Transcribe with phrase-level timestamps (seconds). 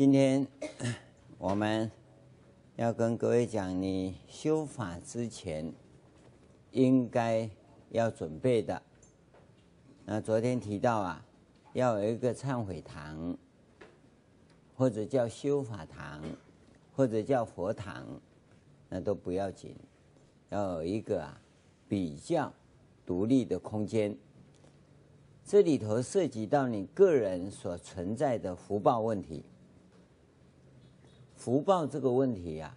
[0.00, 0.46] 今天
[1.36, 1.90] 我们
[2.76, 5.70] 要跟各位讲，你修法之前
[6.70, 7.50] 应该
[7.90, 8.80] 要准备的。
[10.06, 11.26] 那昨天提到啊，
[11.74, 13.36] 要有一个忏悔堂，
[14.74, 16.22] 或者叫修法堂，
[16.96, 18.06] 或者叫佛堂，
[18.88, 19.76] 那都不要紧，
[20.48, 21.38] 要有一个啊
[21.86, 22.50] 比较
[23.04, 24.16] 独立的空间。
[25.44, 29.44] 这里头涉及到你个人所存在的福报问题。
[31.40, 32.76] 福报这个问题呀、啊，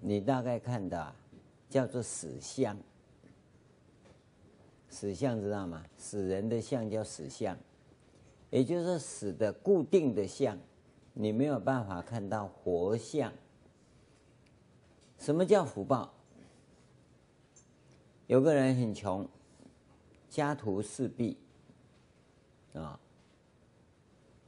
[0.00, 1.14] 你大概看到，
[1.70, 2.76] 叫做死相。
[4.88, 5.84] 死相知道吗？
[5.96, 7.56] 死人的相叫死相，
[8.50, 10.58] 也就是死的固定的相，
[11.12, 13.32] 你没有办法看到活相。
[15.20, 16.12] 什么叫福报？
[18.26, 19.24] 有个人很穷。
[20.28, 21.36] 家徒四壁，
[22.72, 22.98] 啊，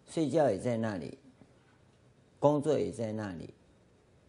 [0.09, 1.17] 睡觉也在那里，
[2.45, 3.55] 工作也在那里，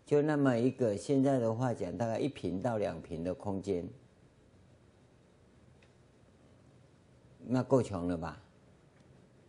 [0.06, 3.86] 就那么一个，现在的话讲，大概一平到两平的空间，
[7.46, 8.42] 那够穷了吧？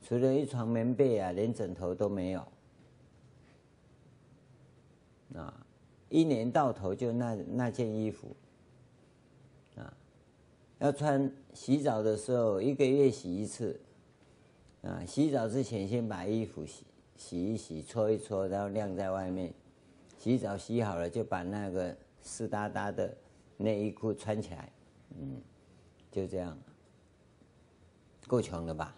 [0.02, 2.40] 除了一床棉被啊，连枕头都没有，
[5.36, 5.64] 啊，
[6.08, 8.34] 一年到头就那那件衣服。
[9.76, 9.96] 啊。
[10.80, 13.78] 要穿洗澡的时候，一个月洗一次，
[14.82, 16.84] 啊，洗澡之前先把衣服洗。
[17.16, 19.52] 洗一洗，搓一搓，然后晾在外面。
[20.18, 23.16] 洗澡洗好了，就把那个湿哒哒的
[23.56, 24.72] 内衣裤穿起来，
[25.18, 25.40] 嗯，
[26.10, 26.56] 就这样，
[28.26, 28.94] 够穷了吧？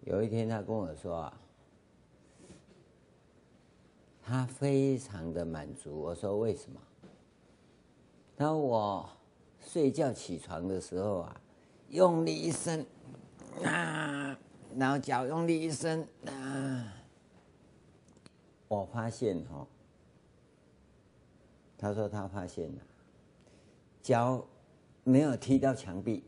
[0.00, 1.36] 有一天他跟我说啊。
[4.22, 6.00] 他非常的满足。
[6.00, 6.80] 我说为什么？
[8.36, 9.10] 他说我
[9.60, 11.40] 睡觉起床的时候啊，
[11.90, 12.86] 用力一伸
[13.64, 14.38] 啊，
[14.76, 16.94] 然后脚用力一伸啊，
[18.68, 19.66] 我发现哈，
[21.76, 22.82] 他说他发现了，
[24.00, 24.46] 脚
[25.02, 26.22] 没有踢到墙壁，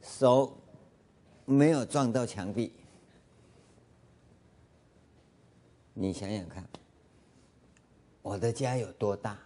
[0.00, 0.56] 手
[1.44, 2.72] 没有撞到墙壁。
[5.92, 6.66] 你想想看，
[8.22, 9.38] 我的家有多大？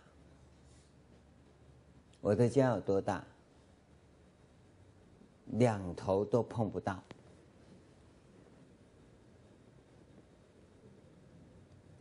[2.21, 3.25] 我的家有多大？
[5.47, 7.03] 两头都碰不到，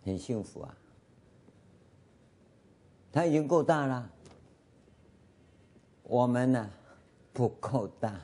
[0.03, 0.77] 很幸福啊！
[3.11, 4.09] 它已经够大了，
[6.03, 6.69] 我们呢
[7.33, 8.19] 不够大。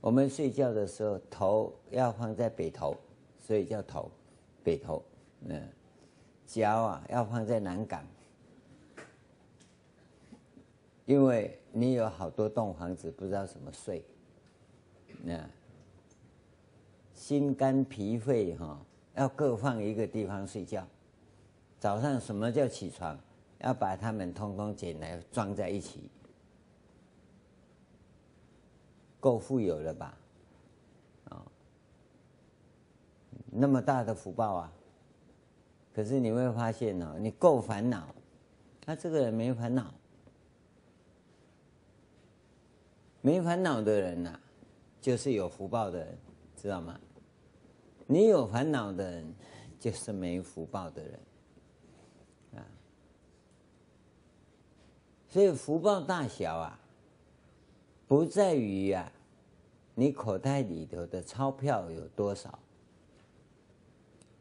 [0.00, 2.96] 我们睡觉的时候头要放在北头，
[3.38, 4.10] 所以叫头，
[4.62, 5.02] 北头。
[5.40, 5.68] 嗯，
[6.46, 8.06] 脚啊要放在南岗，
[11.12, 14.02] 因为你有好多栋房子，不知道怎么睡。
[15.22, 15.46] 那
[17.12, 18.80] 心肝脾肺哈，
[19.14, 20.88] 要各放一个地方睡觉。
[21.78, 23.18] 早上什么叫起床？
[23.58, 26.08] 要把它们通通捡来装在一起，
[29.20, 30.18] 够富有了吧？
[31.28, 31.44] 啊，
[33.50, 34.72] 那么大的福报啊！
[35.94, 38.08] 可是你会发现哦，你够烦恼，
[38.80, 39.92] 他这个人没烦恼，
[43.22, 44.38] 没烦恼的人呐，
[45.00, 46.18] 就是有福报的人，
[46.56, 47.00] 知道吗？
[48.06, 49.34] 你有烦恼的人，
[49.78, 51.20] 就是没福报的人，
[52.56, 52.66] 啊。
[55.28, 56.78] 所以福报大小啊，
[58.06, 59.10] 不在于啊，
[59.94, 62.58] 你口袋里头的钞票有多少。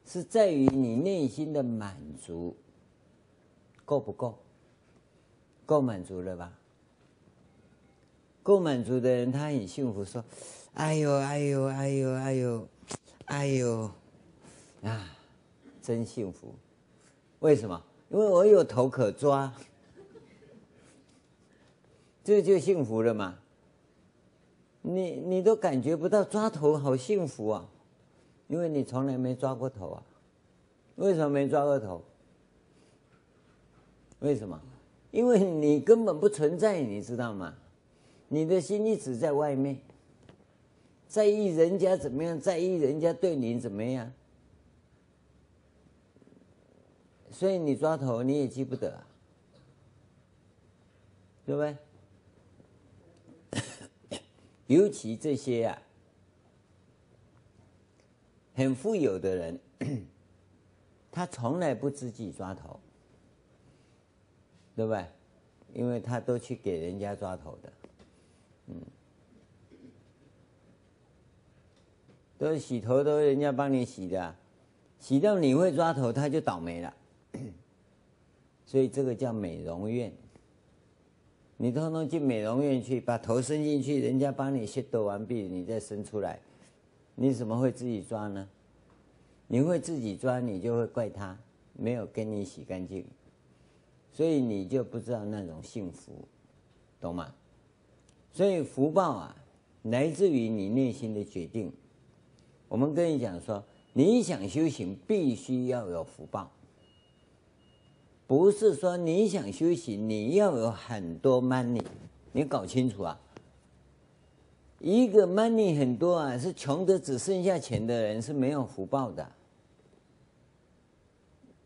[0.04, 2.57] 是在于你内心的满足
[3.86, 4.38] 够不够？
[5.66, 6.51] 够满足了吧？
[8.44, 10.24] 够满足的人，他很幸福，说
[10.74, 12.68] ：“哎呦，哎呦，哎呦，哎呦，
[13.26, 13.92] 哎呦，
[14.84, 15.16] 啊，
[15.82, 16.54] 真幸福！
[17.40, 17.84] 为什么？
[18.10, 19.54] 因为我有头可抓，
[22.24, 23.38] 这就幸福了嘛。
[24.82, 27.70] 你你都感觉不到抓头好幸福啊！”
[28.48, 30.04] 因为你从来没抓过头啊，
[30.96, 32.04] 为什么没抓过头？
[34.20, 34.60] 为什么？
[35.12, 37.56] 因为你根本不存在，你知道吗？
[38.33, 39.78] 你的心一直在外面，
[41.06, 44.10] 在意人家怎么样，在意人家对你怎么样，
[47.30, 49.06] 所以你抓头你也记不得啊，
[51.45, 51.62] 对不
[53.60, 54.19] 对？
[54.68, 55.81] 尤其这些啊。
[58.54, 59.60] 很富有的人，
[61.12, 62.80] 他从来不自己抓头，
[64.74, 65.06] 对不对？
[65.74, 67.72] 因为他都去给人家抓头的，
[72.38, 74.36] 都洗头都人家帮你洗的
[75.00, 76.94] 洗到你会抓头他就倒霉了。
[78.66, 80.12] 所以这个叫美容院。
[81.58, 86.40] 你通通进美容院去把头伸进去人家帮你吸头完毕你再伸出来。
[87.14, 88.50] 你怎么会自己抓呢？
[89.48, 91.38] 你会自己抓你就会怪他
[91.74, 93.06] 没有跟你洗干净。
[94.12, 96.28] 所以你就不知道那种幸福
[97.00, 97.34] 懂吗？
[98.33, 99.36] 所以福报啊，
[99.83, 101.72] 来自于你内心的决定。
[102.68, 103.63] 我们跟你讲说，
[103.94, 106.50] 你想修行，必须要有福报。
[108.25, 111.83] 不是说你想修行，你要有很多 money，
[112.31, 113.19] 你搞清楚啊。
[114.80, 119.30] 一个 money 很多啊，是穷的只剩下钱的人是没有福报的。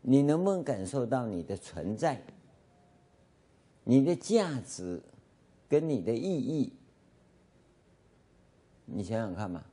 [0.02, 2.20] 你能不能感受到你的存在、
[3.84, 5.00] 你的价值
[5.68, 6.72] 跟你的意义？
[8.84, 9.64] 你想想看嘛。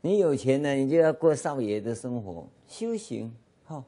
[0.00, 3.32] 你有钱呢，你就要过少爷的生活，修行
[3.64, 3.84] 好，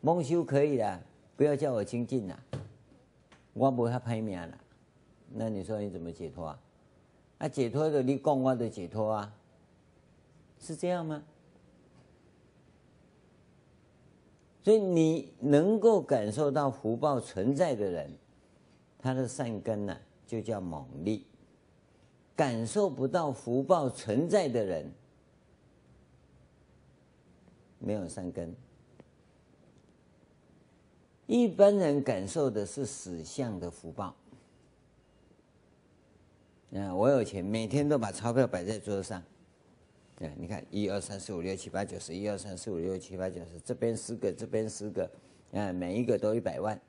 [0.00, 1.02] 蒙修可以的。
[1.36, 2.38] 不要叫我精进呐，
[3.54, 4.58] 我不会拍面了。
[5.32, 6.60] 那你说你怎么解脱啊？
[7.38, 9.32] 啊，解脱的你讲我的解脱啊，
[10.58, 11.22] 是这样吗？
[14.62, 18.10] 所以你能够感受到福报存在的人，
[18.98, 19.96] 他的善根呢、
[20.30, 21.24] 就叫猛力；
[22.36, 24.88] 感受不到福报存在的人，
[27.80, 28.54] 没有善根。
[31.26, 34.14] 一般人感受的是死相的福报。
[36.74, 39.20] 啊，我有钱，每天都把钞票摆在桌子上。
[40.14, 45.10] 对，你看，一二三四五六七八九十，一二三四五六七八九十，这边十个，这边十个，
[45.54, 46.80] 啊，每一个都一百万。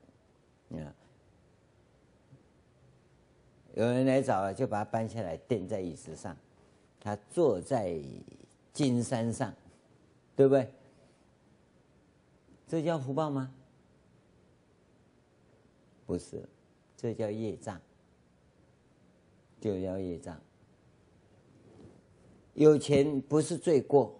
[0.70, 0.94] 啊，
[3.74, 6.36] 有人来找了，就把它搬下来，垫在椅子上，
[7.00, 7.98] 他坐在
[8.72, 9.52] 金山上，
[10.36, 10.70] 对不对？
[12.68, 13.52] 这叫福报吗？
[16.06, 16.46] 不是，
[16.96, 17.80] 这叫业障，
[19.60, 20.38] 就叫业障。
[22.54, 24.14] 有钱不是罪过，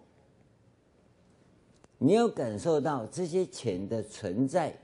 [1.98, 4.74] 你要感受到这些钱的存在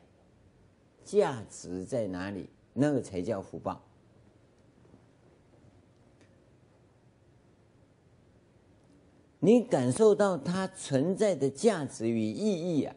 [1.04, 3.82] 价值在哪里，那个才叫福报。
[9.40, 12.94] 你感受到它存在的价值与意义啊。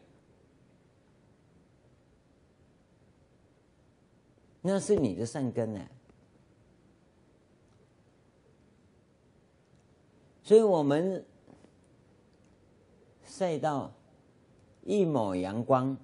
[4.60, 5.80] 那是你的善根呢，
[10.42, 11.24] 所以我们
[13.24, 13.92] 晒到
[14.84, 15.96] 一抹阳光，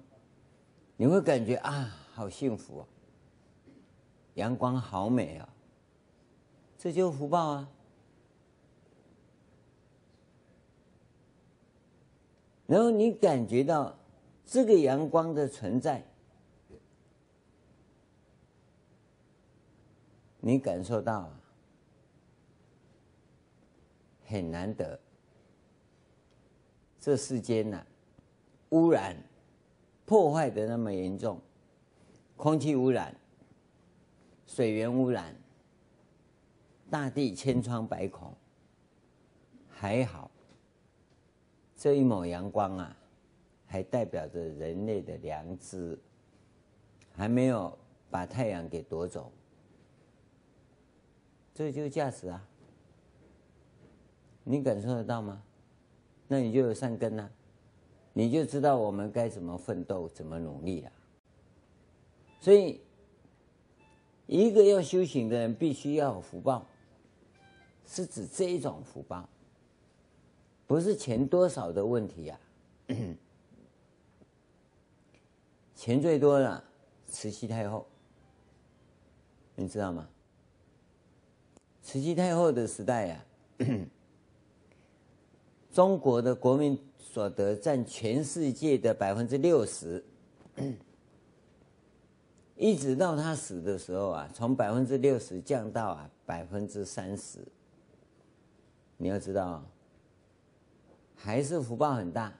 [0.97, 2.87] 你会感觉啊，好幸福啊，
[4.33, 5.47] 阳光好美啊，
[6.77, 7.69] 这就是福报啊。
[12.69, 13.97] 然后你感觉到
[14.45, 16.05] 这个阳光的存在。
[20.39, 21.29] 你感受到
[24.25, 24.97] 很难得，
[27.01, 27.85] 这世间呐，
[28.69, 29.17] 污染、
[30.05, 31.41] 破坏的那么严重，
[32.37, 33.13] 空气污染、
[34.47, 35.35] 水源污染、
[36.89, 38.33] 大地千疮百孔，
[39.67, 40.28] 还好，
[41.79, 42.93] 这一抹阳光啊，
[43.65, 45.97] 还代表着人类的良知，
[47.13, 47.75] 还没有
[48.09, 49.31] 把太阳给夺走。
[51.53, 52.45] 这就是价值啊！
[54.43, 55.41] 你感受得到吗？
[56.27, 57.31] 那你就有善根啊，
[58.11, 60.91] 你就知道我们该怎么奋斗、怎么努力啊。
[62.41, 62.81] 所以，
[64.27, 66.65] 一个要修行的人，必须要有福报，
[67.85, 69.29] 是指这一种福报，
[70.69, 72.39] 不是钱多少的问题呀。
[75.73, 76.63] 钱最多的
[77.07, 77.87] 慈禧太后，
[79.55, 80.07] 你知道吗？
[81.81, 83.25] 慈禧太后的时代呀、
[83.57, 83.65] 啊，
[85.73, 90.05] 中国的国民所得占全世界的百分之六十，
[92.55, 97.39] 一直到他死的时候啊，从百分之六十降到啊百分之三十。
[98.97, 99.65] 你要知道，
[101.21, 102.33] 还是福报很大，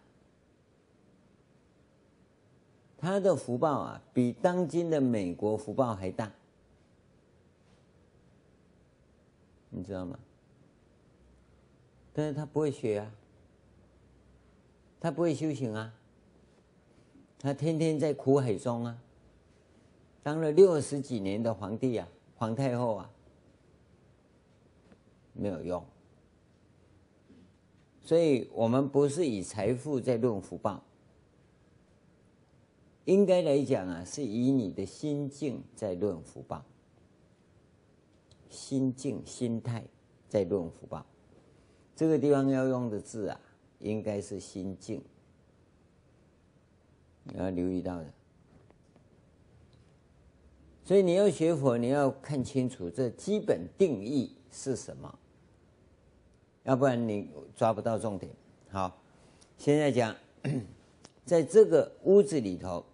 [2.97, 6.31] 他的福报啊，比当今的美国福报还大。
[9.69, 10.17] 你知道吗？
[12.13, 13.11] 但是他不会学啊，
[14.99, 15.93] 他不会修行啊，
[17.39, 18.97] 他天天在苦海中啊，
[20.23, 22.07] 当了六十几年的皇帝啊，
[22.37, 23.09] 皇太后啊，
[25.33, 25.85] 没有用。
[28.09, 30.83] 所以我们不是以财富在论福报，
[33.05, 36.65] 应该来讲啊，是以你的心境在论福报，
[38.49, 39.85] 心境、心态
[40.27, 41.05] 在论福报。
[41.95, 43.39] 这个地方要用的字啊，
[43.77, 45.03] 应该是心境，
[47.25, 48.11] 你要留意到的。
[50.83, 55.18] 所以你要学佛，你要看清楚这基本定义是什么，
[56.69, 58.31] 要不然你抓不到重点。
[58.69, 58.95] 好，
[59.57, 60.15] 现在讲，
[61.25, 62.85] 在这个屋子里头，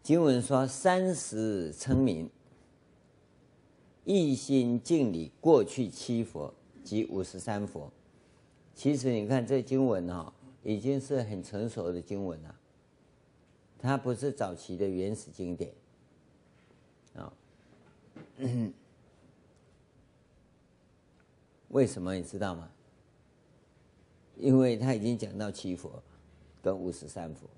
[0.00, 2.30] 经文说三十称名，
[4.04, 7.90] 一心敬礼过去七佛及五十三佛。
[8.72, 12.54] 其实你看这经文哈，已经是很成熟的经文了。
[13.80, 15.72] 它不是早期的原始经典，
[17.16, 17.32] 啊，
[21.68, 22.70] 为什么你知道吗？
[24.36, 26.02] 因为他已经讲到七佛
[26.62, 27.48] 跟五十三佛，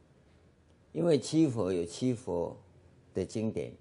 [0.92, 2.56] 因为七佛有七佛
[3.12, 3.72] 的经典，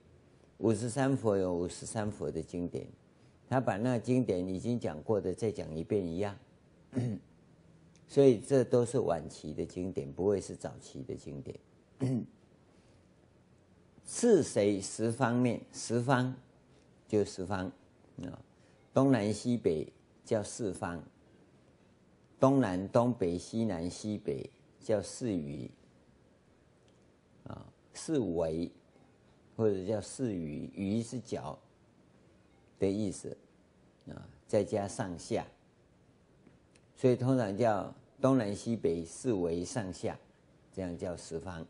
[0.58, 2.88] 五十三佛有五十三佛的经典，
[3.48, 6.36] 他把那经典已经讲过的再讲一遍一样，
[8.08, 11.60] 所以这都是晚期的经典，不会是早期的经典。
[14.06, 15.62] 是谁十方面？
[15.72, 16.34] 十方
[17.08, 17.72] 就十方
[18.24, 18.42] 啊，
[18.94, 19.88] 东南西北
[20.28, 21.02] 叫四方，
[22.38, 24.50] 东南东北西南西北
[24.82, 25.72] 叫四隅
[27.46, 28.70] 啊，四维
[29.56, 31.58] 或者叫四隅，隅是角
[32.78, 33.36] 的意思
[34.10, 35.48] 啊，再加上下，
[36.98, 40.20] 所以通常叫东南西北四维上下，
[40.76, 41.66] 这样叫十方。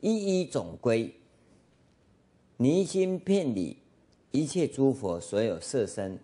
[0.00, 1.14] 一一总归，
[2.56, 3.78] 离心遍理
[4.32, 6.18] 一切诸佛所有色身、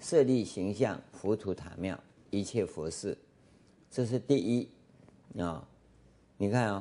[0.00, 1.98] 设立形象、浮屠塔庙
[2.30, 3.16] 一切佛事，
[3.90, 4.68] 这是第一
[5.40, 5.66] 啊！
[6.36, 6.80] 你看啊、哦，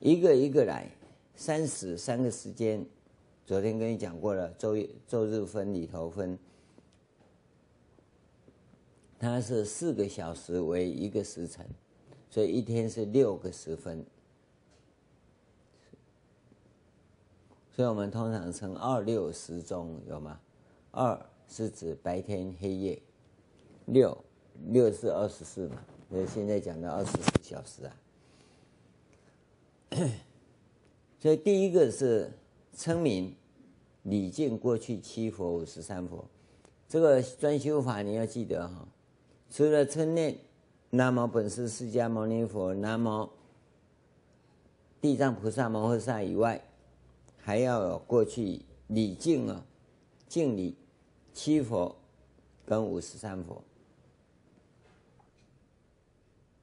[0.00, 0.90] 一个一个来，
[1.34, 2.84] 三时三个时间，
[3.46, 4.76] 昨天跟你讲过了，周
[5.06, 6.38] 周日分里头分，
[9.18, 11.64] 它是四个小时为一个时辰，
[12.28, 14.04] 所以一天是六个时分。
[17.70, 20.40] 所以我们通常称二六时钟，有吗？
[20.92, 23.02] 二是指白天黑夜，
[23.86, 24.16] 六
[24.68, 25.76] 六是二十四嘛？
[26.10, 27.96] 所以现在讲的二十四小时啊。
[31.20, 32.30] 所以第一个是
[32.76, 33.34] 称名
[34.02, 36.24] 礼敬过去七佛五十三佛，
[36.88, 38.86] 这个专修法你要记得哈。
[39.50, 40.36] 除了称念
[40.90, 43.28] 南无本师释迦牟尼佛、南无
[45.00, 46.62] 地藏菩萨摩诃萨以外。
[47.46, 49.66] 还要有过去礼敬啊，
[50.26, 50.74] 敬礼
[51.34, 51.94] 七佛
[52.64, 53.62] 跟五十三佛，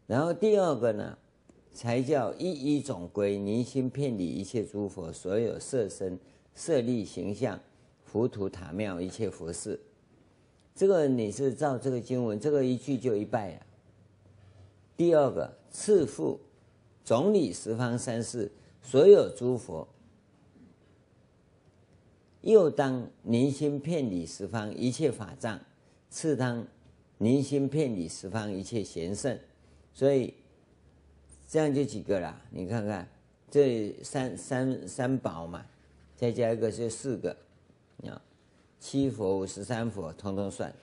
[0.08, 1.18] 然后第二个呢，
[1.74, 6.18] 才叫一一总归，凝心遍礼一切诸佛所有色身、
[6.56, 7.60] 舍利形象、
[8.06, 9.78] 浮屠塔庙一切佛事。
[10.74, 13.66] 这个你是照这个经文，这个一句就一拜啊。
[14.96, 16.40] 第二个次复
[17.04, 18.50] 总理十方三世
[18.82, 19.86] 所有诸佛。
[22.42, 25.60] 又当离心遍礼十方一切法藏，
[26.10, 26.66] 次当
[27.20, 29.38] 离心遍礼十方一切贤圣，
[29.94, 30.34] 所以
[31.48, 32.42] 这样就几个了。
[32.50, 33.08] 你看看
[33.50, 35.66] 这三三三宝嘛，
[36.16, 37.36] 再加一个就四个，
[38.08, 38.20] 啊，
[38.80, 40.74] 七佛五十三佛通通算，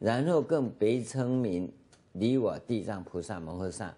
[0.00, 1.70] 然后更别称名
[2.12, 3.94] 离我地藏菩萨摩诃萨。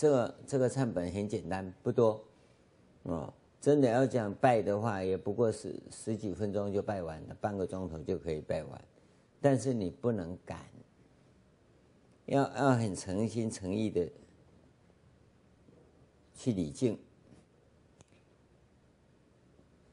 [0.00, 2.24] 这个这个忏本很简单，不多，
[3.02, 3.30] 哦，
[3.60, 8.82] 真的要讲拜的话，也不过是十几分钟就拜完了，半个钟头就可以拜完。
[9.42, 10.58] 但是你不能赶，
[12.24, 14.08] 要要很诚心诚意的
[16.34, 16.98] 去礼敬。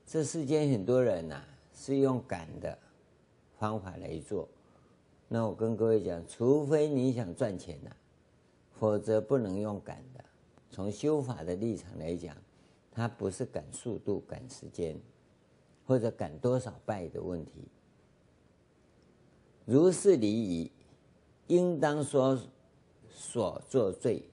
[0.06, 1.44] 这世间很多人呐、
[1.76, 2.80] 是用赶的
[3.60, 4.48] 方法来做，
[5.28, 7.92] 那我跟各位讲，除非你想赚钱呐、
[8.80, 10.24] 否则不能用赶的。
[10.70, 12.36] 从修法的立场来讲，
[12.92, 15.00] 它不是赶速度、赶时间，
[15.86, 17.68] 或者赶多少拜的问题。
[19.66, 20.72] 如是礼仪，
[21.48, 22.40] 应当说
[23.10, 24.24] 所作罪。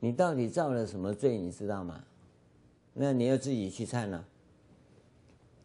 [0.00, 1.38] 你到底造了什么罪？
[1.38, 2.04] 你知道吗？
[2.94, 4.26] 那你要自己去忏了。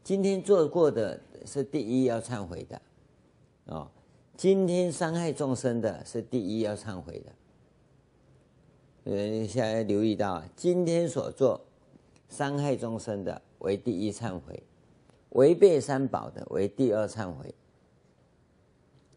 [0.04, 2.82] 今天做过的是第一要忏悔的，
[3.66, 3.92] 哦，
[4.38, 7.32] 今天伤害众生的是第一要忏悔的。
[9.10, 11.62] 呃，现在留意到，今天所做
[12.28, 14.62] 伤害众生的为第一忏悔，
[15.30, 17.56] 违背三宝的为第二忏悔。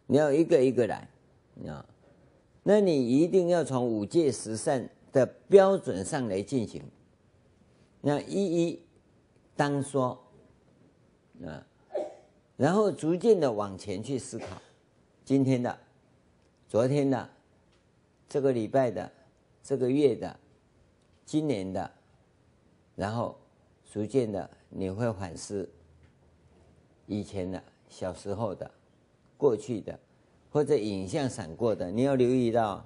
[0.07, 1.09] 你要一个一个来，
[1.67, 1.85] 啊，
[2.63, 6.81] 那你一定要从五戒十善的标准上来进行，
[7.99, 8.81] 那一一
[9.57, 10.17] 当说，
[11.43, 11.67] 啊，
[12.55, 14.45] 然后逐渐的往前去思考，
[15.25, 15.77] 今天的、
[16.69, 17.29] 昨天的、
[18.29, 19.11] 这个礼拜的、
[19.63, 20.39] 这个月的、
[21.25, 21.91] 今年的，
[22.95, 23.37] 然后
[23.91, 25.69] 逐渐的你会反思
[27.07, 28.69] 以前的、小时候的。
[29.37, 29.99] 过去的，
[30.51, 32.85] 或者影像闪过的，你要留意到，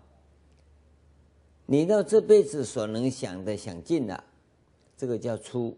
[1.66, 4.24] 你到这辈子所能想的想尽了，
[4.96, 5.78] 这个叫粗。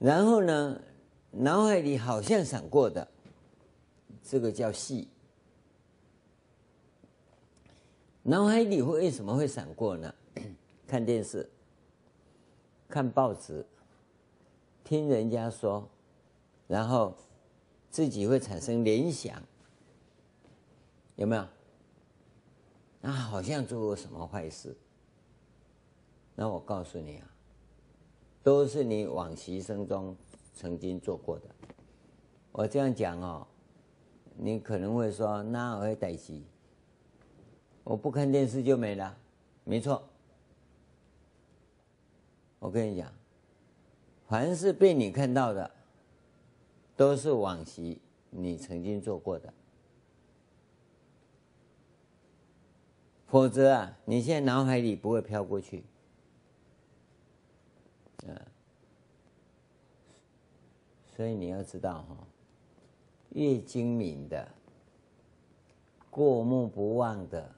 [0.00, 0.80] 然后呢，
[1.30, 3.06] 脑海里好像闪过的，
[4.24, 5.06] 这个叫细。
[8.28, 10.14] 脑海里会为什么会闪过呢？
[10.86, 11.48] 看电视、
[12.86, 13.64] 看报纸、
[14.84, 15.88] 听人家说，
[16.66, 17.14] 然后。
[17.90, 19.42] 自己会产生联想，
[21.16, 21.44] 有没有？
[23.00, 24.76] 那好像做过什么坏事？
[26.34, 27.30] 那我告诉你啊，
[28.42, 30.14] 都是你往昔生中
[30.54, 31.46] 曾经做过的。
[32.52, 33.46] 我这样讲哦，
[34.36, 36.44] 你可能会说：“那我会待机，
[37.88, 39.16] 我不看电视就没了。”
[39.64, 40.02] 没错，
[42.58, 43.10] 我跟你讲，
[44.26, 45.70] 凡是被你看到的。
[46.96, 49.54] 都是往昔你曾经做过的，
[53.28, 55.84] 否则啊，你现在脑海里不会飘过去，
[58.26, 58.34] 啊，
[61.14, 62.16] 所以你要知道哈，
[63.28, 64.48] 越精明的、
[66.10, 67.48] 过目不忘的，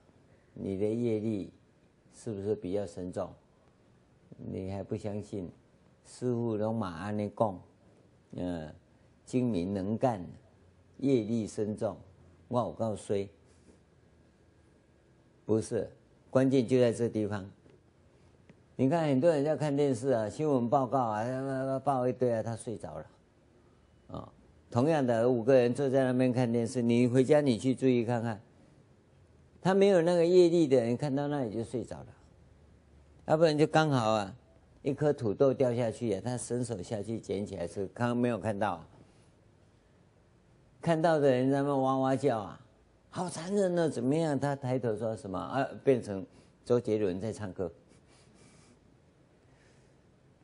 [0.54, 1.52] 你的业力
[2.14, 3.30] 是不是比较深重？
[4.36, 5.50] 你还不相信？
[6.06, 7.60] 师父都马安尼讲，
[8.32, 8.72] 嗯。
[9.26, 10.20] 精明能干，
[10.96, 11.96] 业力深重，
[12.48, 13.28] 我有够衰，
[15.46, 15.88] 不是，
[16.30, 17.48] 关键就在这地方。
[18.74, 23.06] 你看很多人在看电视啊，新闻报告啊，报一堆啊，他睡着了。
[24.08, 24.32] 啊，
[24.68, 28.40] 同样的五个人坐在那边看电视，你回家你去注意看看，
[29.62, 32.06] 他没有那个业力的人看到那里就睡着了，
[33.26, 34.34] 要不然就刚好啊，
[34.82, 38.82] 一颗土豆掉下去啊，他伸手下去捡起来吃，刚刚没有看到。
[40.80, 42.60] 看到的人在那哇哇叫啊，
[43.10, 43.86] 好残忍呢！
[43.86, 44.40] 怎么样？
[44.40, 45.38] 他抬头说什么？
[45.38, 46.24] 啊，变成
[46.64, 47.70] 周杰伦在唱歌，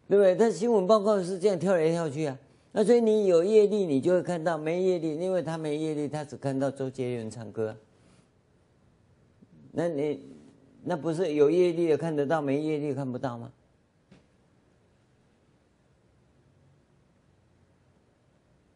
[0.09, 0.37] 对不对？
[0.37, 2.39] 他新闻报告是这样跳来跳去啊。
[2.73, 7.75] 那所以你有业力，你就会看到；没业力，因为他没业力，他只看到周杰伦唱歌。
[9.79, 10.19] 那你
[10.85, 13.53] 那不是有业力的看得到，没业力看不到吗？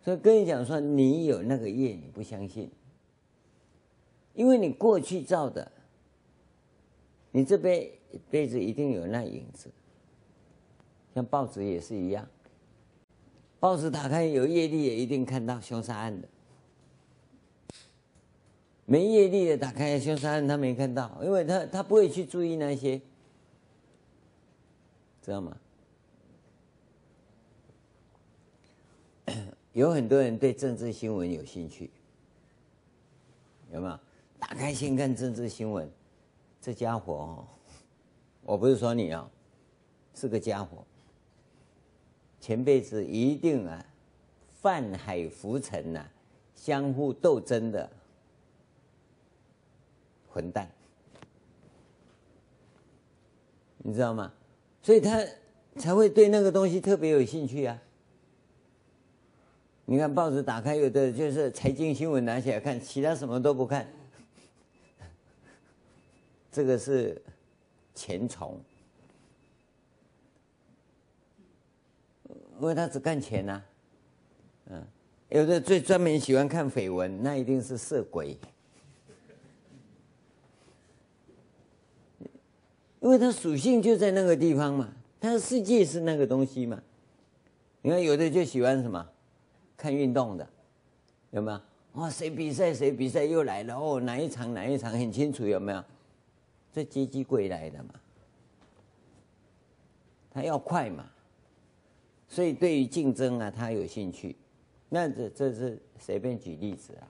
[0.02, 2.70] 所以跟你讲说，你有那个业，你不相信，
[4.34, 5.72] 因为你过去造的，
[7.30, 9.70] 你这辈辈子一定有那影子。
[11.14, 12.28] 像报纸也是一样，
[13.58, 16.28] 报纸打开有业力也一定看到凶杀案的，
[18.90, 23.00] 没业力的打开凶杀案他没看到，因为他他不会去注意那些，
[25.22, 25.56] 知道吗？
[29.74, 31.88] 有很多人对政治新闻有兴趣，
[33.70, 33.96] 有没有？
[34.40, 35.88] 打开先看政治新闻，
[36.60, 37.46] 这家伙哦，
[38.42, 39.30] 我不是说你哦，
[40.16, 40.84] 是个家伙。
[42.40, 43.86] 前辈子一定啊，
[44.60, 46.04] 泛海浮沉呐，
[46.56, 47.88] 相互斗争的
[50.32, 50.70] 混蛋，
[53.78, 54.32] 你知道吗？
[54.82, 55.22] 所以他
[55.76, 57.78] 才会对那个东西特别有兴趣啊。
[59.84, 63.86] 你看报纸打开，有的就是财经新闻拿起来看，其他什么都不看。
[66.52, 67.20] 这个是
[67.94, 68.60] 钱虫，
[72.60, 73.62] 因为他只看钱呐。
[74.66, 74.86] 嗯，
[75.28, 78.38] 有的最专门喜欢看绯闻，那一定是色鬼，
[83.00, 86.80] 因为它属性就在那个地方嘛，它的世界是那个东西嘛。
[87.82, 89.08] 你看有的就喜欢什么？
[89.76, 90.46] 看运动的，
[91.30, 91.60] 有没有？
[91.94, 95.82] 哇，谁比赛谁比赛又来了哦，哪一场哪一场很清楚，有没有？
[96.72, 97.94] 这阶级归来的嘛，
[100.30, 101.04] 他要快嘛，
[102.28, 104.36] 所以对于竞争啊，他有兴趣。
[104.88, 107.08] 那这这是随便举例子啊，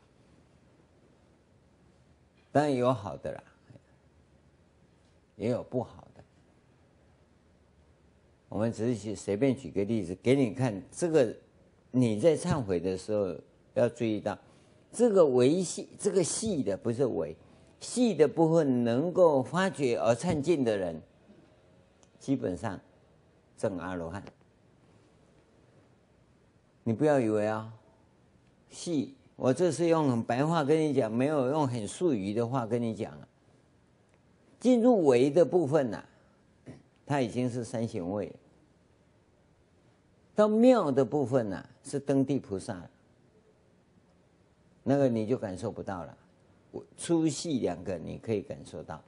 [2.53, 3.43] 当然有好的啦，
[5.41, 6.23] 也有不好的。
[8.51, 11.35] 我们只是随便举个例子给你看，这个
[11.91, 13.35] 你在忏悔的时候
[13.73, 14.39] 要注意到，
[14.93, 17.35] 这个维细，这个细的不是维，
[17.81, 21.01] 细的部分能够发觉而参进的人，
[22.19, 22.79] 基本上
[23.57, 24.23] 证阿罗汉。
[26.85, 27.73] 你不要以为啊，
[28.69, 33.29] 细，我这是用很白话跟你讲，没有用很术语的话跟你讲了。
[34.61, 36.05] 进入微的部分呐、
[37.05, 38.31] 它已经是三显位。
[40.35, 42.89] 到妙的部分呐、啊，是登地菩萨，
[44.85, 46.17] 那个你就感受不到了。
[46.97, 49.03] 粗细两个你可以感受到，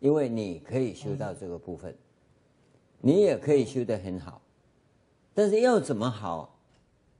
[0.00, 1.94] 因为你可以修到这个部分，
[3.00, 4.40] 你也可以修得很好，
[5.34, 6.56] 但是要怎么好，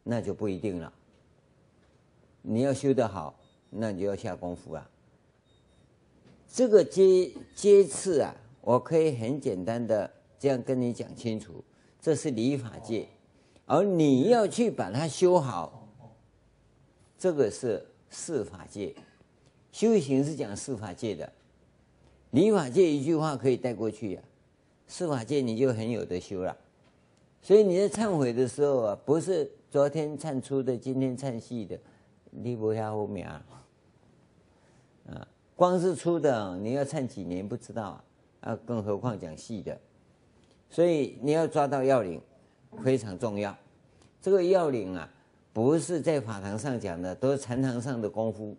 [0.02, 0.92] 那就不一定了。
[2.40, 3.34] 你要修得好，
[3.68, 4.90] 那你就要下功夫啊。
[6.54, 11.52] 这个阶阶次啊，我可以很简单的这样跟你讲清楚，
[12.00, 13.08] 这是理法界，
[13.66, 15.88] 而你要去把它修好，
[17.18, 18.94] 这个是事法界。
[19.72, 21.32] 修行是讲事法界的，
[22.30, 26.56] 理法界一句话可以带过去呀、啊，事法界你就很有得修了。
[27.42, 31.76] 所以你在忏悔的时候啊，不是昨天忏粗的，今天忏细的，
[32.30, 33.44] 你不要后面啊。
[35.56, 38.04] 光是粗的，你要唱几年不知道啊，
[38.40, 39.78] 啊，更何况讲细的，
[40.68, 42.20] 所以你要抓到要领，
[42.82, 43.56] 非常重要。
[44.20, 45.08] 这个要领啊，
[45.52, 48.56] 不是在法堂上讲的，都是禅堂上的功夫。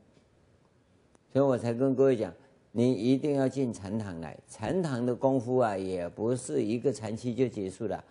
[1.34, 2.34] 所以我才跟各位讲，
[2.71, 4.38] 你一定要进禅堂来。
[4.47, 8.01] 禅堂的功夫啊，也不是一个禅期就结束了。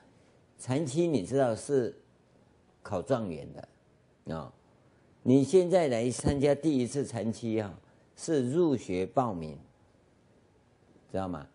[0.59, 1.97] 禅期你知道是
[2.83, 4.53] 考状元的啊，
[5.23, 7.75] 你现在来参加第一次禅期啊。
[8.17, 9.59] 是入学报名，
[11.11, 11.47] 知道吗？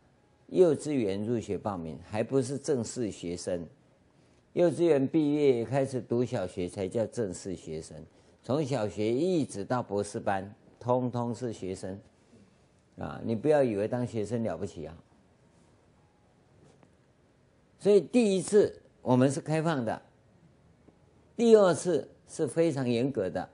[0.48, 3.66] 幼稚园入学报名还不是正式学生，
[4.54, 7.96] 幼稚园毕业开始读小学才叫正式学生。
[8.42, 12.00] 从小学一直到博士班，通通是学生，
[12.98, 13.22] 啊！
[13.24, 14.98] 你不要以为当学生了不起啊。
[17.78, 20.02] 所以第一次我们是开放的，
[21.38, 23.48] 第二次是非常严格的，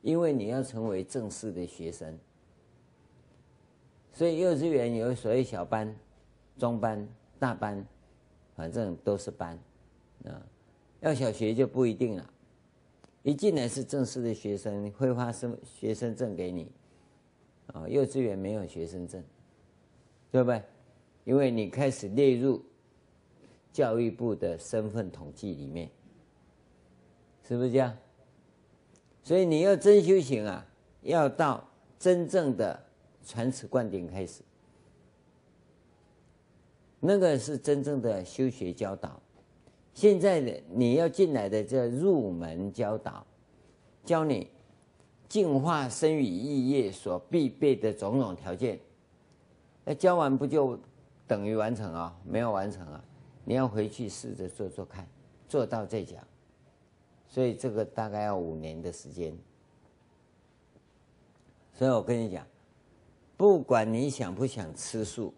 [0.00, 2.18] 因为你要成为正式的学生。
[4.12, 5.94] 所以幼稚园有所谓小班、
[6.58, 7.84] 中班、大班，
[8.54, 9.58] 反正都是班，
[10.26, 10.36] 啊，
[11.00, 12.30] 要小学就不一定了。
[13.22, 16.70] 一进来是正式的学生，会发生学生证给你，
[17.68, 19.22] 啊，幼稚园没有学生证，
[20.30, 20.62] 对不对？
[21.24, 22.62] 因为你开始列入
[23.72, 25.88] 教育部的身份统计里面，
[27.48, 27.96] 是不是这样？
[29.22, 30.66] 所以你要真修行啊，
[31.00, 31.66] 要到
[31.98, 32.78] 真正的。
[33.24, 34.42] 传持灌顶开始，
[37.00, 39.20] 那个是真正的修学教导。
[39.94, 43.26] 现在的你要进来的这入门教导，
[44.04, 44.48] 教你
[45.28, 48.78] 净化身与意业所必备的种种条件。
[49.84, 50.78] 那教完不就
[51.26, 52.16] 等于完成啊？
[52.24, 53.04] 没有完成啊！
[53.44, 55.06] 你要回去试着做做看，
[55.48, 56.24] 做到再讲。
[57.28, 59.36] 所以这个大概要五年的时间。
[61.74, 62.46] 所以我跟你讲。
[63.42, 65.34] 不管你想不想吃素，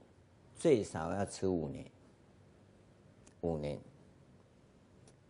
[0.54, 1.90] 最少要吃五年。
[3.40, 3.80] 五年，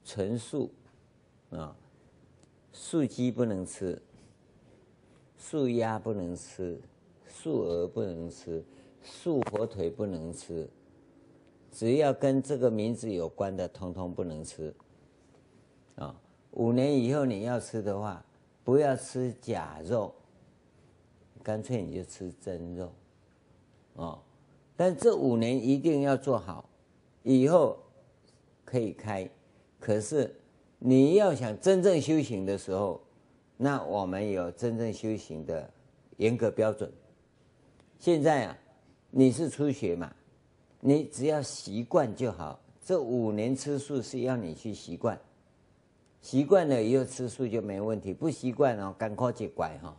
[0.04, 0.72] 纯素
[1.50, 1.76] 啊，
[2.72, 4.02] 素鸡不能吃，
[5.38, 6.80] 素鸭不能吃，
[7.28, 8.64] 素鹅不能吃，
[9.04, 10.68] 素火腿不能吃，
[11.70, 14.74] 只要跟这个名字有关的，通通不能吃。
[15.94, 18.24] 啊，五年以后你要吃的话，
[18.64, 20.12] 不要吃假肉。
[21.44, 22.90] 干脆你就吃真肉，
[23.92, 24.18] 哦，
[24.74, 26.64] 但这五年一定要做好，
[27.22, 27.78] 以后
[28.64, 29.28] 可以开。
[29.78, 30.34] 可是
[30.78, 32.98] 你要想真正修行的时候，
[33.58, 35.70] 那我们有真正修行的
[36.16, 36.90] 严格标准。
[37.98, 38.58] 现在啊，
[39.10, 40.10] 你是初学嘛，
[40.80, 42.58] 你只要习惯就好。
[42.82, 45.20] 这五年吃素是要你去习惯，
[46.22, 48.14] 习惯了以后吃素就没问题。
[48.14, 49.94] 不习惯哦，赶快就怪哈。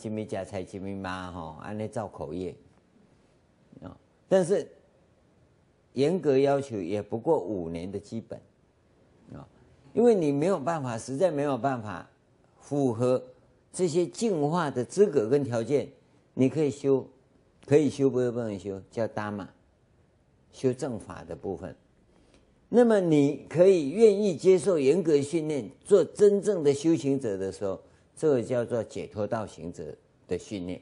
[0.00, 2.54] 清明家菜，清明妈哈，按那造口业
[3.82, 3.94] 啊。
[4.26, 4.66] 但是
[5.92, 8.40] 严格要求也不过五年的基本
[9.34, 9.46] 啊，
[9.92, 12.08] 因为你没有办法，实在没有办法
[12.58, 13.22] 符合
[13.70, 15.86] 这些进化的资格跟条件，
[16.32, 17.06] 你可以修，
[17.66, 19.46] 可以修，不是不能修，叫达玛，
[20.50, 21.76] 修正法的部分。
[22.70, 27.78] 那么你可以愿意接受严格训练，做真正的修行者的时候。
[28.16, 29.96] 这个叫做解脱道行者
[30.28, 30.80] 的训练，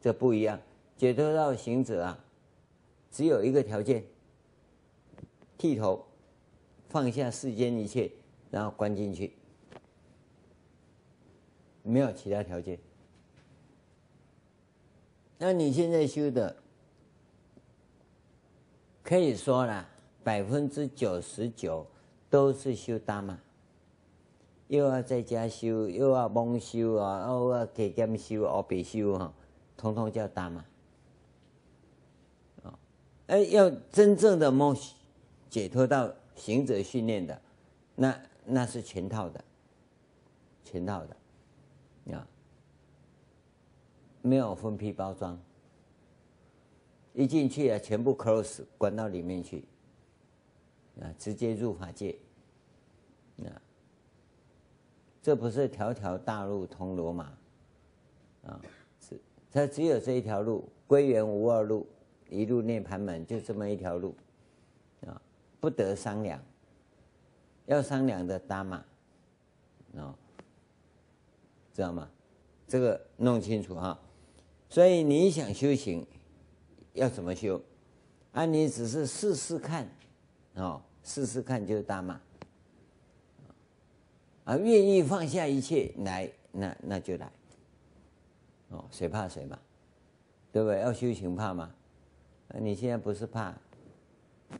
[0.00, 0.60] 这不一样。
[0.96, 2.24] 解脱道行者啊，
[3.10, 4.04] 只有一个条件，
[5.56, 6.04] 剃头，
[6.88, 8.10] 放下世间一切，
[8.50, 9.32] 然后关进去，
[11.82, 12.78] 没有其他条件。
[15.38, 16.54] 那你现在修的，
[19.02, 19.88] 可以说啦，
[20.22, 21.86] 百分之九十九
[22.28, 23.40] 都是修达玛，
[24.70, 29.34] 又要在家修，又要蒙修啊，又要给他们修，哦，别修哈，
[29.76, 30.64] 通通叫达玛。
[33.26, 34.76] 哎，要真正的梦
[35.48, 37.42] 解脱到行者训练的，
[37.96, 39.44] 那那是全套的，
[40.64, 42.24] 全套的，啊，
[44.22, 45.36] 没有分批包装，
[47.12, 49.64] 一进去啊，全部 close 关到里面去，
[51.00, 52.16] 啊，直接入法界，
[53.44, 53.50] 啊，
[55.22, 57.24] 这不是条条大路通罗马，
[58.46, 58.60] 啊，
[59.00, 61.86] 是它只有这一条路，归元无二路。
[62.28, 64.14] 一路涅槃门就这么一条路，
[65.04, 65.20] 啊，
[65.58, 66.40] 不得商量，
[67.66, 68.76] 要商量的达玛，
[69.96, 70.14] 啊，
[71.74, 72.08] 知道吗？
[72.68, 73.98] 这个弄清楚哈。
[74.68, 76.06] 所以你想修行，
[76.92, 77.60] 要怎么修？
[78.30, 79.88] 啊，你只是试试看，
[80.54, 82.20] 哦，试试看就是达玛，
[84.50, 87.30] 啊，愿意放下一切来，那那就来，
[88.70, 89.56] 哦，谁怕谁嘛，
[90.50, 90.80] 对不对？
[90.80, 91.72] 要修行怕吗？
[92.58, 93.54] 你现在不是怕，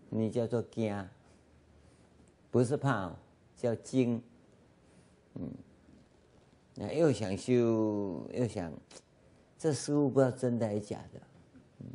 [0.08, 1.08] 你叫做惊，
[2.52, 3.12] 不是怕，
[3.56, 4.22] 叫惊。
[5.34, 5.50] 嗯，
[6.76, 8.72] 那又想修，又想，
[9.58, 11.20] 这师父不知道真的还是假的，
[11.80, 11.86] 嗯，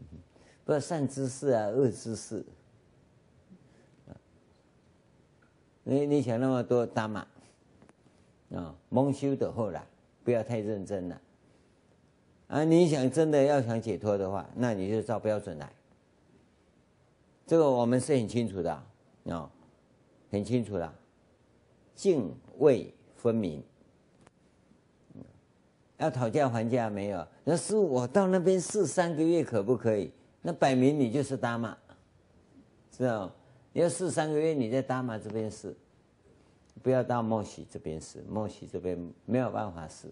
[0.66, 2.46] 不知道善知识啊，恶知识。
[5.86, 7.26] 你你想那么多达玛，
[8.56, 9.86] 啊，蒙羞的后来
[10.24, 11.22] 不要太认真了。
[12.48, 15.72] 啊，你想真的要想解脱的话，那你就照标准来。
[17.46, 18.72] 这个我们是很清楚的，
[19.30, 19.52] 啊，
[20.32, 20.94] 很清楚的，
[21.96, 23.62] 泾渭分明。
[25.98, 27.26] 要讨价还价没有？
[27.44, 30.12] 那师父，我到那边试三个月可不可以？
[30.42, 31.76] 那摆明你就是达玛，
[32.92, 33.32] 知道？
[33.74, 35.76] 要试三个月，你在达玛这边试，
[36.86, 38.96] 不要到梦喜这边试，梦喜这边
[39.26, 40.08] 没有办法试，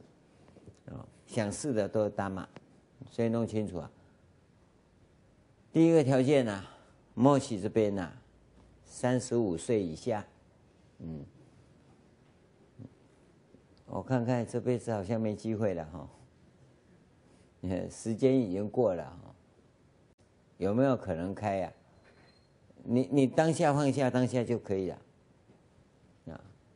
[0.88, 2.50] 啊，想试的都是达玛，
[3.12, 3.92] 所以弄清楚啊。
[5.72, 6.64] 第一个条件呢？
[7.14, 8.18] 莫喜这边呐、啊，
[8.86, 10.26] 三十五岁以下，
[10.98, 11.24] 嗯，
[13.86, 16.10] 我看看这辈子好像没机会了哈。
[17.60, 19.36] 你看时间已经过了哈，
[20.58, 22.82] 有没有可能开呀、啊？
[22.82, 24.98] 你你当下放下当下就可以了，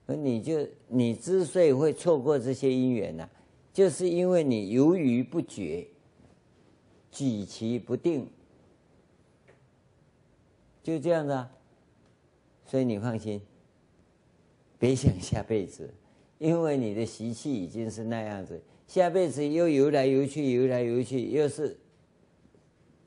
[0.08, 3.30] 那你就你之所以会错过这些因缘呢，
[3.72, 5.86] 就是因为你犹豫不决，
[7.12, 8.28] 举棋不定。
[10.82, 11.52] 就这样子啊，
[12.65, 13.41] 所以你放心，
[14.80, 15.93] 别想下辈子，
[16.38, 21.78] 因为你的习气已经是那样子，下辈子又游来游去，游来游去，又是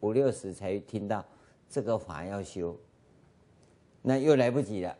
[0.00, 1.24] 五六十才听到
[1.70, 2.78] 这个法要修，
[4.02, 4.94] 那又来不及了，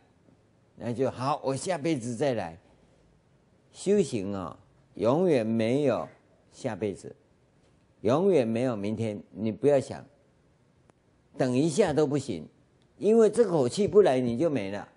[0.83, 2.57] 那就好，我下辈子再来
[3.71, 4.57] 修行啊，
[4.95, 6.07] 永远没有
[6.51, 7.15] 下辈子，
[8.01, 10.03] 永远没有明天，你不要想，
[11.37, 12.47] 等一下都不行。
[12.97, 14.87] 因为这口气不来，你就没了，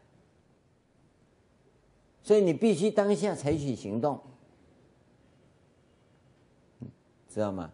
[2.22, 4.20] 所以你必须当下采取行动，
[7.28, 7.70] 知道吗？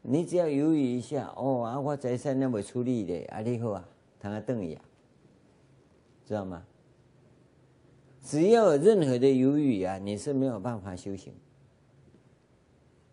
[0.00, 4.80] 你只要犹豫一下，哦啊，我财产那么处理的，啊，你好啊，谈个瞪眼，
[6.26, 6.64] 知道吗？
[8.22, 11.34] 只要有任何的犹豫啊，你是没有办法修行。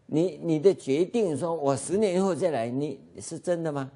[0.05, 3.91] 你你的决定说，我十年后再来，你是真的吗？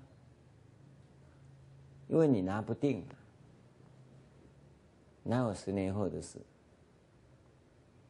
[2.08, 3.04] 因为你拿不定，
[5.23, 6.38] 哪有十年后的事？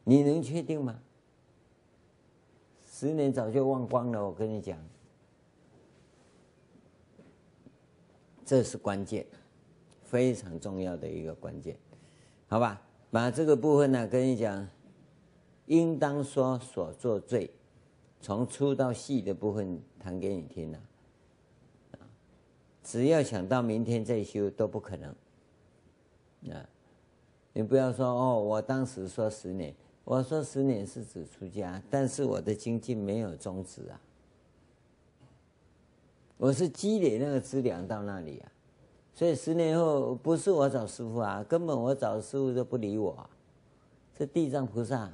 [0.02, 1.00] 你能确定吗？
[2.86, 4.78] 十年早就忘光了，我跟你讲，
[8.44, 9.26] 这是关键，
[10.02, 11.76] 非常重要的一个关键，
[12.48, 12.80] 好吧？
[13.14, 14.68] 把这个部分呢，跟你讲，
[15.66, 17.48] 应当说所作罪，
[18.20, 20.80] 从粗到细的部分谈给你听了。
[22.82, 25.10] 只要想到明天再修都不可能，
[26.52, 26.68] 啊！
[27.52, 29.72] 你不要说哦，我当时说十年，
[30.02, 34.00] 我说十年是指出家，但是我的精进没有终止啊，
[36.36, 38.52] 我是积累那个资粮到那里啊，
[39.14, 43.30] 所以十年后不是我找师傅啊，根本我找师傅都不理我啊，
[44.18, 45.08] 是地藏菩萨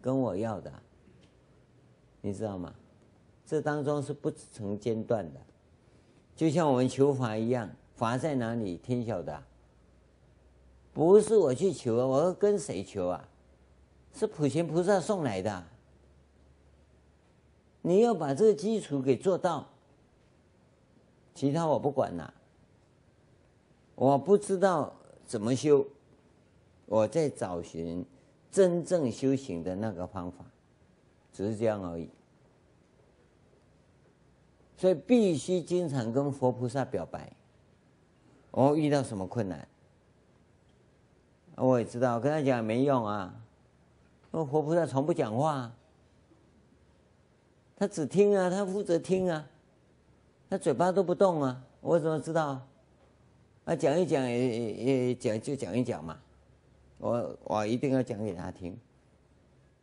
[0.00, 0.72] 跟我要的，
[2.20, 2.74] 你知道吗？
[3.46, 5.40] 这当中是不成间断的。
[6.34, 8.76] 就像我们求法一样，法在哪里？
[8.78, 9.40] 天晓得，
[10.92, 13.28] 不是我去求啊，我要跟谁求啊？
[14.12, 15.64] 是普贤菩萨送来的。
[17.82, 19.68] 你要把这个基础给做到，
[21.34, 22.34] 其他我不管了。
[23.94, 24.92] 我不知道
[25.26, 25.86] 怎么修，
[26.86, 28.04] 我在找寻
[28.50, 30.44] 真正修行的那个方法，
[31.32, 32.08] 只是这样而已。
[34.76, 37.32] 所以必须经常跟佛菩萨表白。
[38.50, 39.66] 我遇到什么困难，
[41.56, 43.34] 我也知道，跟他讲没用啊。
[44.30, 45.72] 那佛菩萨从不讲话，
[47.76, 49.46] 他只听啊，他负责听啊，
[50.50, 51.62] 他嘴巴都不动啊。
[51.80, 52.60] 我怎么知道？
[53.64, 56.20] 啊讲一讲也也讲就讲一讲嘛。
[56.98, 58.76] 我我一定要讲给他听，